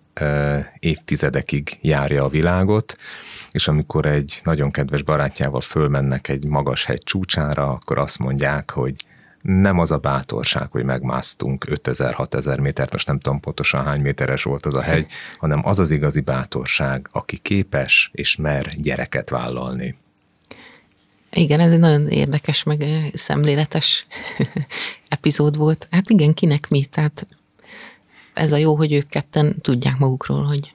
évtizedekig 0.79 1.77
járja 1.81 2.23
a 2.23 2.29
világot, 2.29 2.95
és 3.51 3.67
amikor 3.67 4.05
egy 4.05 4.39
nagyon 4.43 4.71
kedves 4.71 5.03
barátjával 5.03 5.61
fölmennek 5.61 6.27
egy 6.27 6.45
magas 6.45 6.85
hegy 6.85 7.03
csúcsára, 7.03 7.69
akkor 7.69 7.97
azt 7.97 8.19
mondják, 8.19 8.71
hogy 8.71 9.05
nem 9.41 9.79
az 9.79 9.91
a 9.91 9.97
bátorság, 9.97 10.71
hogy 10.71 10.83
megmásztunk 10.83 11.65
5000-6000 11.69 12.61
métert, 12.61 12.91
most 12.91 13.07
nem 13.07 13.19
tudom 13.19 13.39
pontosan 13.39 13.83
hány 13.83 14.01
méteres 14.01 14.43
volt 14.43 14.65
az 14.65 14.73
a 14.73 14.81
hegy, 14.81 15.07
hanem 15.37 15.61
az 15.65 15.79
az 15.79 15.91
igazi 15.91 16.19
bátorság, 16.19 17.07
aki 17.11 17.37
képes 17.37 18.09
és 18.13 18.35
mer 18.35 18.73
gyereket 18.77 19.29
vállalni. 19.29 19.97
Igen, 21.31 21.59
ez 21.59 21.71
egy 21.71 21.79
nagyon 21.79 22.07
érdekes, 22.07 22.63
meg 22.63 22.85
szemléletes 23.13 24.05
epizód 25.07 25.57
volt. 25.57 25.87
Hát 25.91 26.09
igen, 26.09 26.33
kinek 26.33 26.67
mi, 26.69 26.85
tehát 26.85 27.27
ez 28.35 28.51
a 28.51 28.57
jó, 28.57 28.75
hogy 28.75 28.93
ők 28.93 29.07
ketten 29.07 29.55
tudják 29.61 29.97
magukról, 29.97 30.43
hogy 30.43 30.73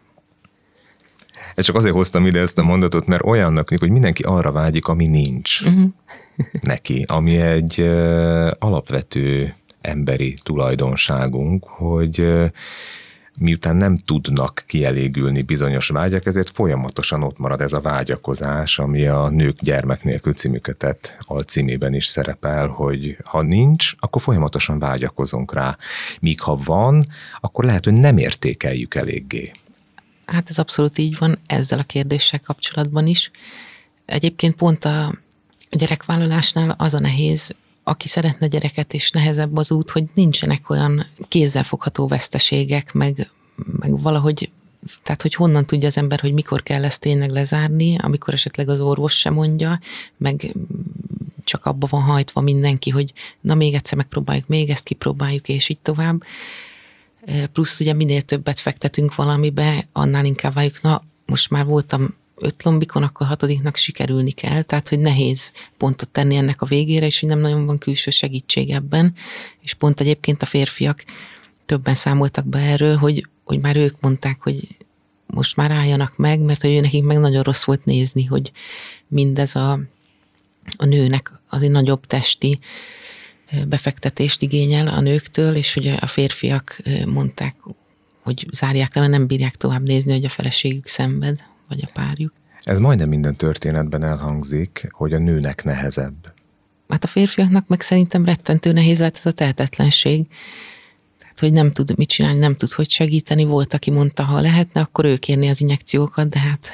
ez 1.55 1.65
csak 1.65 1.75
azért 1.75 1.95
hoztam 1.95 2.27
ide 2.27 2.41
ezt 2.41 2.59
a 2.59 2.63
mondatot, 2.63 3.07
mert 3.07 3.25
olyannak, 3.25 3.69
hogy 3.69 3.91
mindenki 3.91 4.23
arra 4.23 4.53
vágyik, 4.53 4.87
ami 4.87 5.07
nincs 5.07 5.61
uh-huh. 5.61 5.91
neki, 6.61 7.05
ami 7.09 7.37
egy 7.37 7.81
alapvető 8.59 9.55
emberi 9.81 10.35
tulajdonságunk, 10.43 11.65
hogy 11.65 12.29
miután 13.41 13.77
nem 13.77 13.99
tudnak 13.99 14.65
kielégülni 14.67 15.43
bizonyos 15.43 15.89
vágyak, 15.89 16.27
ezért 16.27 16.51
folyamatosan 16.51 17.23
ott 17.23 17.39
marad 17.39 17.61
ez 17.61 17.73
a 17.73 17.81
vágyakozás, 17.81 18.79
ami 18.79 19.07
a 19.07 19.29
Nők 19.29 19.61
gyermek 19.61 20.05
nélkül 20.05 20.33
című 20.33 20.59
kötet 20.59 21.17
alcímében 21.21 21.95
is 21.95 22.07
szerepel, 22.07 22.67
hogy 22.67 23.17
ha 23.25 23.43
nincs, 23.43 23.95
akkor 23.99 24.23
folyamatosan 24.23 24.79
vágyakozunk 24.79 25.55
rá. 25.55 25.77
Míg 26.21 26.41
ha 26.41 26.61
van, 26.65 27.07
akkor 27.41 27.65
lehet, 27.65 27.85
hogy 27.85 27.95
nem 27.95 28.19
értékeljük 28.19 28.95
eléggé. 28.95 29.53
Hát 30.27 30.51
ez 30.51 30.59
abszolút 30.59 30.99
így 30.99 31.19
van 31.19 31.39
ezzel 31.47 31.79
a 31.79 31.83
kérdéssel 31.83 32.41
kapcsolatban 32.41 33.07
is. 33.07 33.31
Egyébként 34.05 34.55
pont 34.57 34.85
a 34.85 35.15
gyerekvállalásnál 35.71 36.75
az 36.79 36.95
a 36.95 37.01
nehéz, 37.01 37.55
aki 37.83 38.09
szeretne 38.09 38.47
gyereket, 38.47 38.95
és 38.95 39.11
nehezebb 39.11 39.57
az 39.57 39.71
út, 39.71 39.91
hogy 39.91 40.05
nincsenek 40.15 40.71
olyan 40.71 41.07
kézzelfogható 41.29 42.07
veszteségek, 42.07 42.93
meg, 42.93 43.31
meg 43.79 44.01
valahogy, 44.01 44.51
tehát 45.03 45.23
hogy 45.23 45.35
honnan 45.35 45.67
tudja 45.67 45.87
az 45.87 45.97
ember, 45.97 46.21
hogy 46.21 46.33
mikor 46.33 46.63
kell 46.63 46.85
ezt 46.85 47.01
tényleg 47.01 47.31
lezárni, 47.31 47.97
amikor 47.99 48.35
esetleg 48.35 48.69
az 48.69 48.81
orvos 48.81 49.19
sem 49.19 49.35
mondja, 49.35 49.81
meg 50.17 50.55
csak 51.45 51.67
abba 51.67 51.87
van 51.91 52.03
hajtva 52.03 52.41
mindenki, 52.41 52.91
hogy 52.91 53.13
na 53.41 53.55
még 53.55 53.75
egyszer 53.75 53.97
megpróbáljuk, 53.97 54.47
még 54.47 54.71
ezt 54.71 54.85
kipróbáljuk, 54.85 55.49
és 55.49 55.69
így 55.69 55.79
tovább. 55.79 56.23
Plusz 57.53 57.81
ugye 57.81 57.93
minél 57.93 58.23
többet 58.23 58.59
fektetünk 58.59 59.15
valamibe, 59.15 59.89
annál 59.93 60.25
inkább 60.25 60.55
várjuk, 60.55 60.81
na 60.83 61.03
most 61.27 61.51
már 61.51 61.65
voltam 61.67 62.15
öt 62.41 62.63
lombikon, 62.63 63.03
akkor 63.03 63.27
hatodiknak 63.27 63.77
sikerülni 63.77 64.31
kell, 64.31 64.63
tehát 64.63 64.89
hogy 64.89 64.99
nehéz 64.99 65.53
pontot 65.77 66.09
tenni 66.09 66.37
ennek 66.37 66.63
a 66.63 66.67
végére, 66.67 67.07
és 67.07 67.21
hogy 67.21 67.29
nem 67.29 67.39
nagyon 67.39 67.67
van 67.67 67.79
külső 67.79 68.11
segítség 68.11 68.71
ebben, 68.71 69.15
és 69.61 69.75
pont 69.75 70.01
egyébként 70.01 70.43
a 70.43 70.47
férfiak 70.47 71.05
többen 71.67 71.95
számoltak 71.95 72.47
be 72.47 72.59
erről, 72.59 72.97
hogy, 72.97 73.27
hogy 73.45 73.61
már 73.61 73.77
ők 73.77 74.01
mondták, 74.01 74.43
hogy 74.43 74.77
most 75.27 75.57
már 75.57 75.71
álljanak 75.71 76.17
meg, 76.17 76.41
mert 76.41 76.61
hogy 76.61 76.81
nekik 76.81 77.05
meg 77.05 77.19
nagyon 77.19 77.43
rossz 77.43 77.65
volt 77.65 77.85
nézni, 77.85 78.25
hogy 78.25 78.53
mindez 79.09 79.57
a, 79.57 79.81
a 80.77 80.85
nőnek 80.85 81.33
az 81.49 81.63
egy 81.63 81.71
nagyobb 81.71 82.07
testi 82.07 82.59
befektetést 83.67 84.43
igényel 84.43 84.87
a 84.87 85.01
nőktől, 85.01 85.55
és 85.55 85.75
hogy 85.75 85.87
a 86.01 86.07
férfiak 86.07 86.83
mondták, 87.07 87.57
hogy 88.23 88.47
zárják 88.51 88.95
le, 88.95 89.01
mert 89.01 89.13
nem 89.13 89.27
bírják 89.27 89.55
tovább 89.55 89.83
nézni, 89.83 90.13
hogy 90.13 90.25
a 90.25 90.29
feleségük 90.29 90.87
szenved, 90.87 91.43
vagy 91.71 91.85
a 91.87 91.91
párjuk. 91.93 92.33
Ez 92.63 92.79
majdnem 92.79 93.09
minden 93.09 93.37
történetben 93.37 94.03
elhangzik, 94.03 94.89
hogy 94.91 95.13
a 95.13 95.19
nőnek 95.19 95.65
nehezebb. 95.65 96.33
Hát 96.89 97.05
a 97.05 97.07
férfiaknak 97.07 97.67
meg 97.67 97.81
szerintem 97.81 98.25
rettentő 98.25 98.73
nehéz 98.73 98.99
lehet 98.99 99.17
ez 99.17 99.27
a 99.27 99.33
tehetetlenség. 99.33 100.27
Tehát, 101.19 101.39
hogy 101.39 101.53
nem 101.53 101.73
tud 101.73 101.97
mit 101.97 102.09
csinálni, 102.09 102.39
nem 102.39 102.57
tud 102.57 102.73
hogy 102.73 102.91
segíteni. 102.91 103.45
Volt, 103.45 103.75
aki 103.75 103.91
mondta, 103.91 104.23
ha 104.23 104.41
lehetne, 104.41 104.81
akkor 104.81 105.05
ő 105.05 105.17
kérni 105.17 105.49
az 105.49 105.61
injekciókat, 105.61 106.29
de 106.29 106.39
hát 106.39 106.71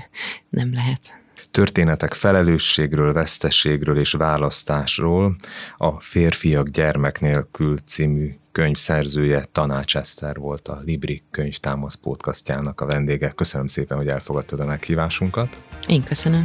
nem 0.48 0.72
lehet 0.72 1.19
történetek 1.50 2.14
felelősségről, 2.14 3.12
vesztességről 3.12 3.98
és 3.98 4.12
választásról 4.12 5.36
a 5.76 6.00
Férfiak 6.00 6.68
gyermek 6.68 7.20
nélkül 7.20 7.78
című 7.86 8.34
könyv 8.52 8.76
szerzője 8.76 9.44
Tanács 9.52 9.96
Eszter 9.96 10.36
volt 10.36 10.68
a 10.68 10.80
Libri 10.84 11.22
könyvtámasz 11.30 11.94
podcastjának 11.94 12.80
a 12.80 12.86
vendége. 12.86 13.30
Köszönöm 13.30 13.66
szépen, 13.66 13.96
hogy 13.96 14.08
elfogadtad 14.08 14.60
a 14.60 14.64
meghívásunkat. 14.64 15.56
Én 15.88 16.04
köszönöm. 16.04 16.42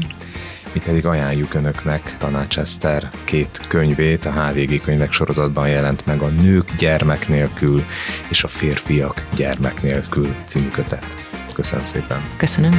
Mi 0.74 0.82
pedig 0.86 1.06
ajánljuk 1.06 1.54
Önöknek 1.54 2.18
Tanács 2.18 2.58
Eszter 2.58 3.12
két 3.24 3.62
könyvét, 3.68 4.26
a 4.26 4.32
HVG 4.32 4.82
könyvek 4.82 5.12
sorozatban 5.12 5.70
jelent 5.70 6.06
meg 6.06 6.22
a 6.22 6.28
Nők 6.28 6.76
gyermek 6.76 7.28
nélkül 7.28 7.84
és 8.30 8.44
a 8.44 8.48
Férfiak 8.48 9.26
gyermek 9.36 9.82
nélkül 9.82 10.36
című 10.46 10.70
kötet. 10.70 11.06
Köszönöm 11.54 11.86
szépen. 11.86 12.22
Köszönöm. 12.38 12.74